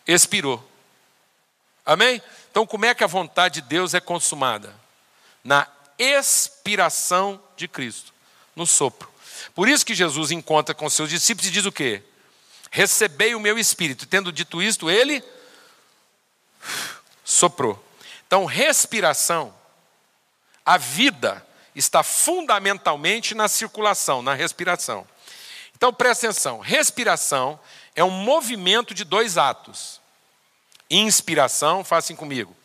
[0.07, 0.65] expirou.
[1.85, 2.21] Amém?
[2.51, 4.73] Então, como é que a vontade de Deus é consumada?
[5.43, 5.67] na
[5.97, 8.13] expiração de Cristo,
[8.55, 9.09] no sopro.
[9.55, 12.03] Por isso que Jesus encontra com seus discípulos e diz o quê?
[12.71, 14.05] Recebei o meu espírito.
[14.05, 15.23] Tendo dito isto, ele
[17.23, 17.83] soprou.
[18.27, 19.53] Então, respiração,
[20.65, 21.45] a vida
[21.75, 25.07] está fundamentalmente na circulação, na respiração.
[25.75, 27.59] Então, presta atenção: respiração
[27.95, 29.99] é um movimento de dois atos.
[30.89, 32.55] Inspiração, façam comigo.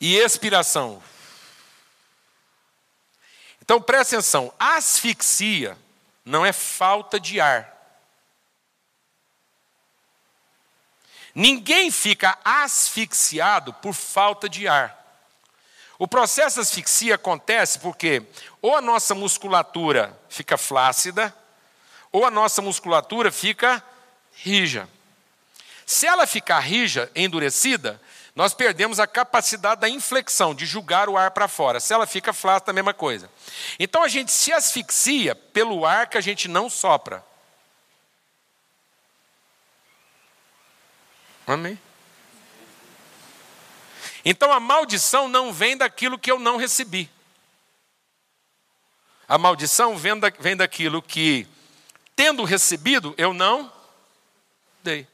[0.00, 1.02] E expiração.
[3.68, 5.76] Então presta atenção: asfixia
[6.24, 7.76] não é falta de ar.
[11.34, 14.97] Ninguém fica asfixiado por falta de ar.
[15.98, 18.22] O processo asfixia acontece porque
[18.62, 21.34] ou a nossa musculatura fica flácida,
[22.12, 23.82] ou a nossa musculatura fica
[24.32, 24.88] rija.
[25.84, 28.00] Se ela ficar rija, endurecida,
[28.34, 31.80] nós perdemos a capacidade da inflexão, de jogar o ar para fora.
[31.80, 33.28] Se ela fica flácida, a mesma coisa.
[33.80, 37.24] Então a gente se asfixia pelo ar que a gente não sopra.
[41.44, 41.76] Amém?
[44.30, 47.10] Então a maldição não vem daquilo que eu não recebi.
[49.26, 51.48] A maldição vem, da, vem daquilo que,
[52.14, 53.72] tendo recebido, eu não
[54.82, 55.08] dei.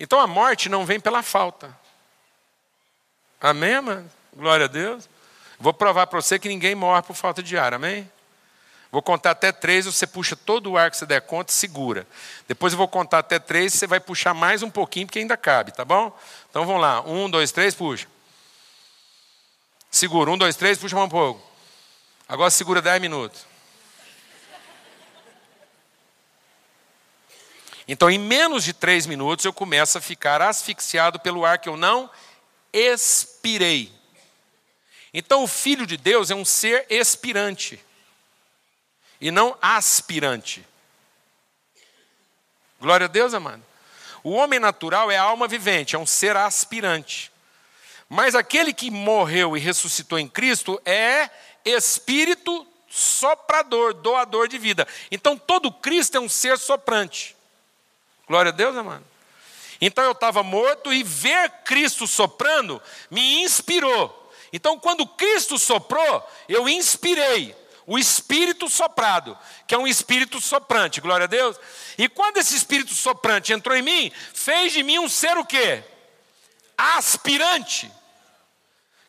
[0.00, 1.78] Então a morte não vem pela falta.
[3.38, 4.10] Amém, mano?
[4.34, 5.06] Glória a Deus.
[5.60, 8.10] Vou provar para você que ninguém morre por falta de ar, amém?
[8.90, 12.06] Vou contar até três, você puxa todo o ar que você der conta e segura.
[12.48, 15.72] Depois eu vou contar até três, você vai puxar mais um pouquinho, porque ainda cabe,
[15.72, 16.18] tá bom?
[16.48, 17.02] Então vamos lá.
[17.02, 18.13] Um, dois, três, puxa.
[19.94, 20.28] Segura.
[20.28, 21.40] Um, dois, três, puxa mais um pouco.
[22.28, 23.46] Agora segura dez minutos.
[27.86, 31.76] Então, em menos de três minutos, eu começo a ficar asfixiado pelo ar que eu
[31.76, 32.10] não
[32.72, 33.92] expirei.
[35.12, 37.78] Então, o Filho de Deus é um ser expirante
[39.20, 40.66] e não aspirante.
[42.80, 43.64] Glória a Deus, amado.
[44.24, 47.32] O homem natural é alma vivente, é um ser aspirante.
[48.14, 51.28] Mas aquele que morreu e ressuscitou em Cristo é
[51.64, 54.86] espírito soprador, doador de vida.
[55.10, 57.34] Então todo Cristo é um ser soprante.
[58.28, 59.04] Glória a Deus, amado.
[59.80, 64.32] Então eu estava morto e ver Cristo soprando me inspirou.
[64.52, 67.52] Então, quando Cristo soprou, eu inspirei
[67.84, 69.36] o espírito soprado,
[69.66, 71.58] que é um espírito soprante, glória a Deus.
[71.98, 75.82] E quando esse espírito soprante entrou em mim, fez de mim um ser o quê?
[76.78, 77.90] Aspirante.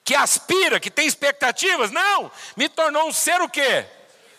[0.05, 1.89] Que aspira, que tem expectativas?
[1.89, 3.87] Não, me tornou um ser o quê?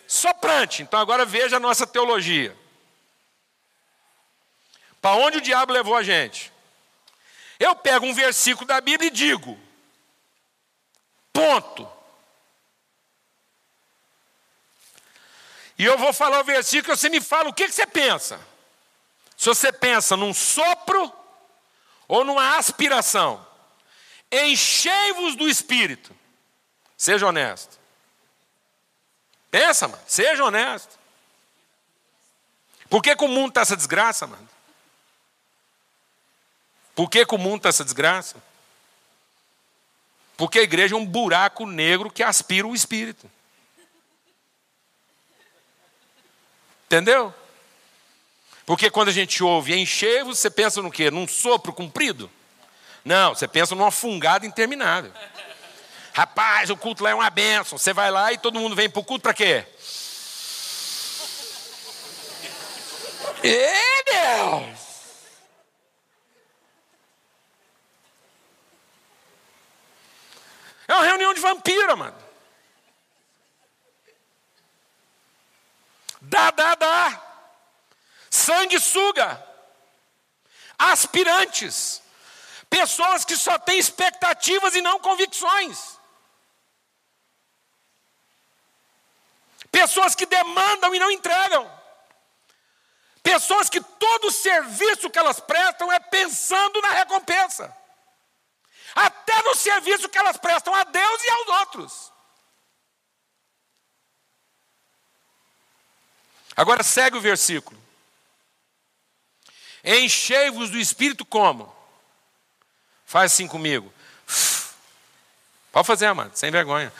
[0.07, 0.81] Soprante.
[0.81, 2.57] Então agora veja a nossa teologia.
[5.01, 6.53] Para onde o diabo levou a gente?
[7.59, 9.59] Eu pego um versículo da Bíblia e digo:
[11.33, 11.91] ponto.
[15.77, 18.39] E eu vou falar o versículo, você me fala o que, que você pensa.
[19.35, 21.11] Se você pensa num sopro
[22.07, 23.46] ou numa aspiração,
[24.31, 26.15] enchei-vos do Espírito.
[26.97, 27.77] Seja honesto.
[29.49, 30.97] Pensa, mano, seja honesto.
[32.89, 34.47] Por que, que o mundo está essa desgraça, mano?
[36.95, 38.41] Por que, que o mundo está essa desgraça?
[40.35, 43.29] Porque a igreja é um buraco negro que aspira o espírito.
[46.85, 47.33] Entendeu?
[48.65, 51.11] Porque quando a gente ouve encher, você pensa no quê?
[51.11, 52.29] Num sopro comprido?
[53.07, 55.13] Não, você pensa numa fungada interminável.
[56.13, 57.77] Rapaz, o culto lá é uma benção.
[57.77, 59.65] Você vai lá e todo mundo vem para o culto para quê?
[63.41, 64.77] Ê, Deus!
[70.85, 72.17] É uma reunião de vampira, mano.
[76.19, 77.23] Dá, dá, dá.
[78.29, 79.41] Sangue suga.
[80.77, 82.05] Aspirantes.
[82.69, 85.97] Pessoas que só têm expectativas e não convicções.
[89.71, 91.69] Pessoas que demandam e não entregam.
[93.23, 97.75] Pessoas que todo serviço que elas prestam é pensando na recompensa
[98.97, 102.13] até no serviço que elas prestam a Deus e aos outros.
[106.55, 107.79] Agora segue o versículo.
[109.83, 111.76] Enchei-vos do Espírito como?
[113.07, 113.91] Faz assim comigo.
[115.71, 116.93] Pode fazer, amado, sem vergonha.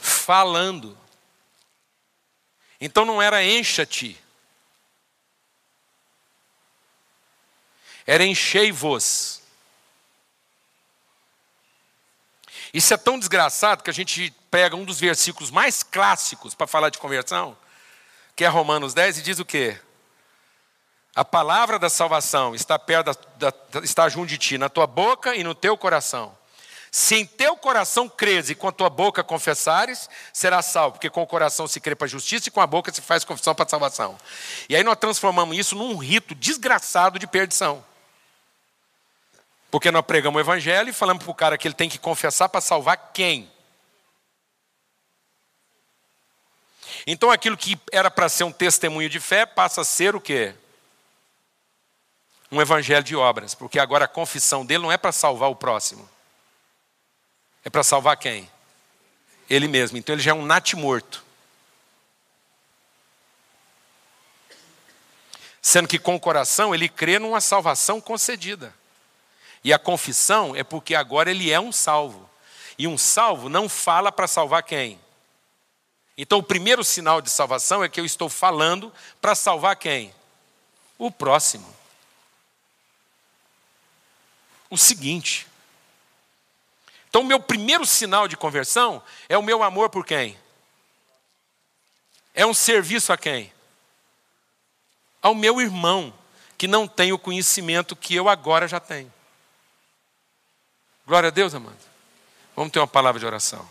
[0.00, 0.98] Falando.
[2.80, 4.20] Então não era encha-te.
[8.08, 9.42] era enchei-vos.
[12.72, 16.88] Isso é tão desgraçado que a gente pega um dos versículos mais clássicos para falar
[16.88, 17.56] de conversão,
[18.34, 19.78] que é Romanos 10, e diz o quê?
[21.18, 25.34] A palavra da salvação está perto da, da, está junto de ti, na tua boca
[25.34, 26.32] e no teu coração.
[26.92, 31.20] Se em teu coração creres e com a tua boca confessares, será salvo, porque com
[31.20, 33.64] o coração se crê para a justiça e com a boca se faz confissão para
[33.64, 34.16] a salvação.
[34.68, 37.84] E aí nós transformamos isso num rito desgraçado de perdição.
[39.72, 42.48] Porque nós pregamos o evangelho e falamos para o cara que ele tem que confessar
[42.48, 43.50] para salvar quem?
[47.08, 50.54] Então aquilo que era para ser um testemunho de fé passa a ser o quê?
[52.50, 56.08] Um evangelho de obras, porque agora a confissão dele não é para salvar o próximo.
[57.64, 58.50] É para salvar quem?
[59.48, 59.98] Ele mesmo.
[59.98, 61.24] Então ele já é um nat morto.
[65.60, 68.74] Sendo que com o coração ele crê numa salvação concedida.
[69.62, 72.28] E a confissão é porque agora ele é um salvo.
[72.78, 74.98] E um salvo não fala para salvar quem?
[76.16, 80.14] Então o primeiro sinal de salvação é que eu estou falando para salvar quem?
[80.96, 81.77] O próximo.
[84.70, 85.46] O seguinte.
[87.08, 90.38] Então o meu primeiro sinal de conversão é o meu amor por quem?
[92.34, 93.52] É um serviço a quem?
[95.20, 96.14] Ao meu irmão,
[96.56, 99.12] que não tem o conhecimento que eu agora já tenho.
[101.06, 101.78] Glória a Deus, amado.
[102.54, 103.68] Vamos ter uma palavra de oração.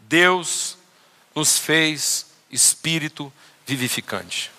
[0.00, 0.76] Deus
[1.34, 3.32] nos fez espírito
[3.64, 4.50] vivificante.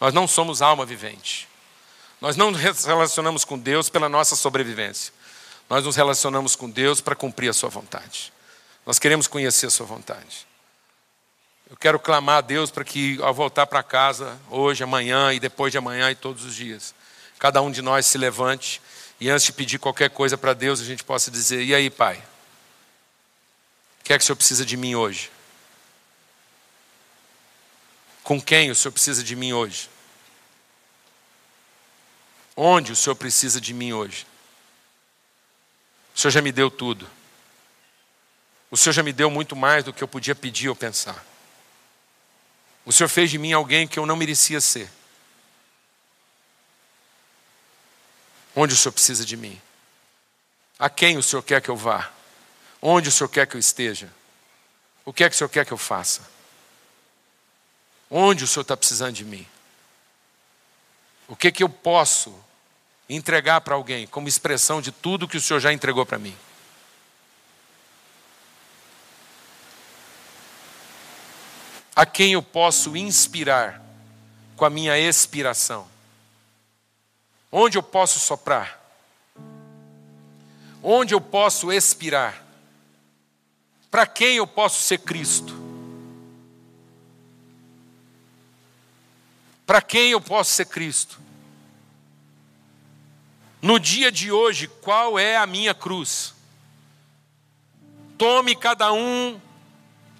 [0.00, 1.46] Nós não somos alma vivente.
[2.20, 5.12] Nós não nos relacionamos com Deus pela nossa sobrevivência.
[5.68, 8.32] Nós nos relacionamos com Deus para cumprir a Sua vontade.
[8.84, 10.46] Nós queremos conhecer a Sua vontade.
[11.70, 15.70] Eu quero clamar a Deus para que, ao voltar para casa, hoje, amanhã e depois
[15.70, 16.94] de amanhã e todos os dias,
[17.38, 18.82] cada um de nós se levante
[19.20, 22.16] e antes de pedir qualquer coisa para Deus, a gente possa dizer: E aí, Pai?
[24.00, 25.30] O que é que o Senhor precisa de mim hoje?
[28.30, 29.90] Com quem o Senhor precisa de mim hoje?
[32.56, 34.24] Onde o Senhor precisa de mim hoje?
[36.14, 37.10] O Senhor já me deu tudo.
[38.70, 41.26] O Senhor já me deu muito mais do que eu podia pedir ou pensar.
[42.84, 44.88] O Senhor fez de mim alguém que eu não merecia ser.
[48.54, 49.60] Onde o Senhor precisa de mim?
[50.78, 52.12] A quem o Senhor quer que eu vá?
[52.80, 54.08] Onde o Senhor quer que eu esteja?
[55.04, 56.38] O que é que o Senhor quer que eu faça?
[58.10, 59.46] Onde o Senhor está precisando de mim?
[61.28, 62.34] O que, que eu posso
[63.08, 66.36] entregar para alguém como expressão de tudo que o Senhor já entregou para mim?
[72.00, 73.82] a quem eu posso inspirar
[74.56, 75.86] com a minha expiração?
[77.52, 78.80] Onde eu posso soprar?
[80.82, 82.42] Onde eu posso expirar?
[83.90, 85.69] Para quem eu posso ser Cristo?
[89.70, 91.20] Para quem eu posso ser Cristo?
[93.62, 96.34] No dia de hoje, qual é a minha cruz?
[98.18, 99.40] Tome cada um,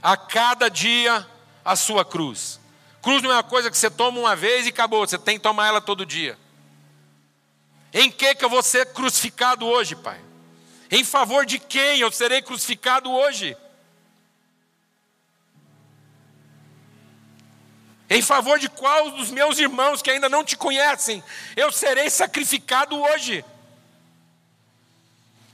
[0.01, 1.27] a cada dia,
[1.65, 2.61] a sua cruz.
[3.03, 5.43] Cruz não é uma coisa que você toma uma vez e acabou, você tem que
[5.43, 6.39] tomar ela todo dia.
[7.93, 10.21] Em que que eu vou ser crucificado hoje, Pai?
[10.93, 13.57] Em favor de quem eu serei crucificado hoje?
[18.11, 21.23] Em favor de qual dos meus irmãos que ainda não te conhecem,
[21.57, 23.45] eu serei sacrificado hoje?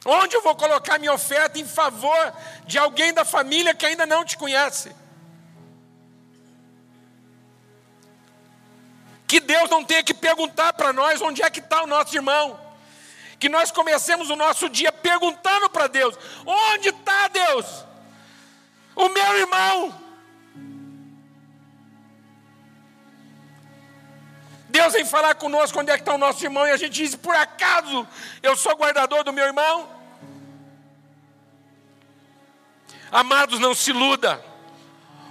[0.07, 2.33] Onde eu vou colocar minha oferta em favor
[2.65, 4.91] de alguém da família que ainda não te conhece?
[9.29, 12.59] Que Deus não tenha que perguntar para nós onde é que está o nosso irmão.
[13.39, 16.17] Que nós comecemos o nosso dia perguntando para Deus:
[16.47, 17.85] onde está Deus?
[18.95, 20.06] O meu irmão.
[24.77, 27.15] Deus vem falar conosco onde é que está o nosso irmão e a gente diz:
[27.15, 28.07] por acaso
[28.43, 29.89] eu sou guardador do meu irmão?
[33.11, 34.45] Amados, não se iluda.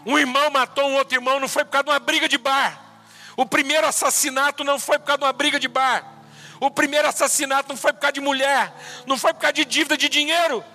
[0.04, 2.82] Um irmão matou um outro irmão, não foi por causa de uma briga de bar.
[3.38, 6.04] O primeiro assassinato não foi por causa de uma briga de bar.
[6.60, 8.74] O primeiro assassinato não foi por causa de mulher,
[9.06, 10.66] não foi por causa de dívida de dinheiro.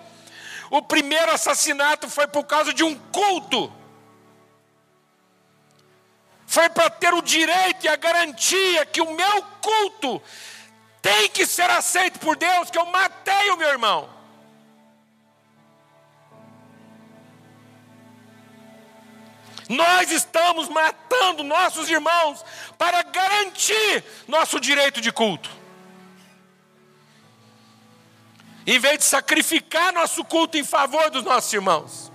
[0.70, 3.79] O primeiro assassinato foi por causa de um culto.
[6.50, 10.20] Foi para ter o direito e a garantia que o meu culto
[11.00, 14.10] tem que ser aceito por Deus, que eu matei o meu irmão.
[19.68, 22.44] Nós estamos matando nossos irmãos
[22.76, 25.48] para garantir nosso direito de culto.
[28.66, 32.10] Em vez de sacrificar nosso culto em favor dos nossos irmãos.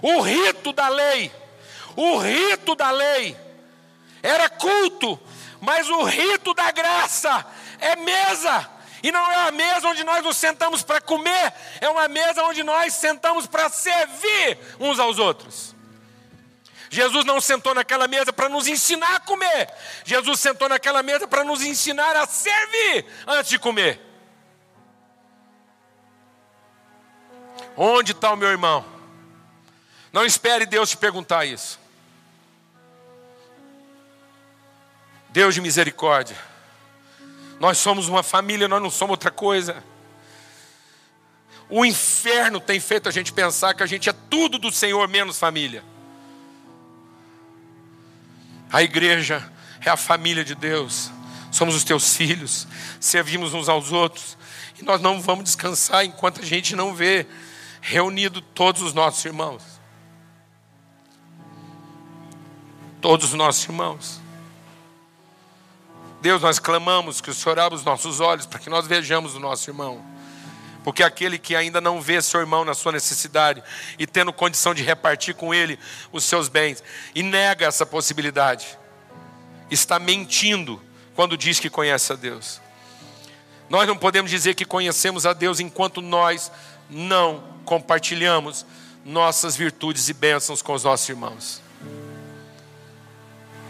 [0.00, 1.32] O rito da lei,
[1.96, 3.36] o rito da lei
[4.22, 5.20] era culto,
[5.60, 7.46] mas o rito da graça
[7.78, 8.70] é mesa.
[9.02, 12.62] E não é a mesa onde nós nos sentamos para comer, é uma mesa onde
[12.62, 15.74] nós sentamos para servir uns aos outros.
[16.88, 19.70] Jesus não sentou naquela mesa para nos ensinar a comer,
[20.04, 24.00] Jesus sentou naquela mesa para nos ensinar a servir antes de comer.
[27.76, 28.86] Onde está o meu irmão?
[30.12, 31.83] Não espere Deus te perguntar isso.
[35.34, 36.36] Deus de misericórdia.
[37.58, 39.82] Nós somos uma família, nós não somos outra coisa.
[41.68, 45.36] O inferno tem feito a gente pensar que a gente é tudo do Senhor menos
[45.36, 45.82] família.
[48.70, 49.52] A igreja
[49.84, 51.10] é a família de Deus.
[51.50, 52.68] Somos os teus filhos,
[53.00, 54.38] servimos uns aos outros.
[54.80, 57.26] E nós não vamos descansar enquanto a gente não vê
[57.80, 59.64] reunido todos os nossos irmãos.
[63.00, 64.23] Todos os nossos irmãos.
[66.24, 69.38] Deus, nós clamamos que o Senhor abra os nossos olhos para que nós vejamos o
[69.38, 70.02] nosso irmão.
[70.82, 73.62] Porque aquele que ainda não vê seu irmão na sua necessidade
[73.98, 75.78] e tendo condição de repartir com ele
[76.10, 76.82] os seus bens
[77.14, 78.78] e nega essa possibilidade,
[79.70, 80.80] está mentindo
[81.14, 82.58] quando diz que conhece a Deus.
[83.68, 86.50] Nós não podemos dizer que conhecemos a Deus enquanto nós
[86.88, 88.64] não compartilhamos
[89.04, 91.62] nossas virtudes e bênçãos com os nossos irmãos.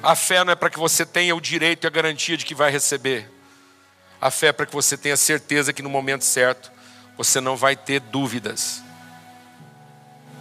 [0.04, 2.54] A fé não é para que você tenha o direito e a garantia de que
[2.54, 3.26] vai receber.
[4.20, 6.70] A fé é para que você tenha certeza que no momento certo
[7.16, 8.82] você não vai ter dúvidas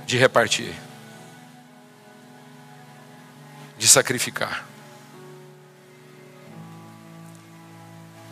[0.06, 0.74] de repartir,
[3.78, 4.66] de sacrificar.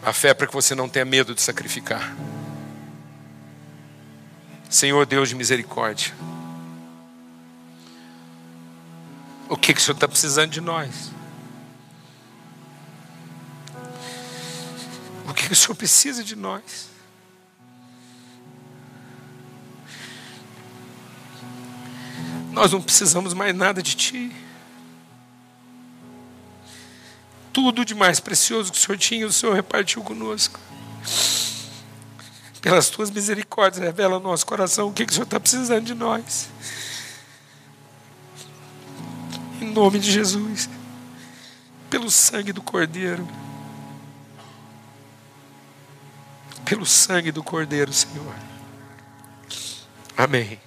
[0.03, 2.13] A fé é para que você não tenha medo de sacrificar.
[4.69, 6.13] Senhor Deus de misericórdia.
[9.47, 11.20] O que, que o Senhor está precisando de nós?
[15.31, 16.89] O que o Senhor precisa de nós?
[22.51, 24.35] Nós não precisamos mais nada de Ti.
[27.53, 30.59] Tudo de mais precioso que o Senhor tinha, o Senhor repartiu conosco.
[32.59, 35.93] Pelas Tuas misericórdias, revela no nosso coração o que, que o Senhor está precisando de
[35.93, 36.49] nós.
[39.61, 40.69] Em nome de Jesus.
[41.89, 43.25] Pelo sangue do Cordeiro.
[46.65, 48.35] Pelo sangue do Cordeiro, Senhor.
[50.17, 50.59] Amém.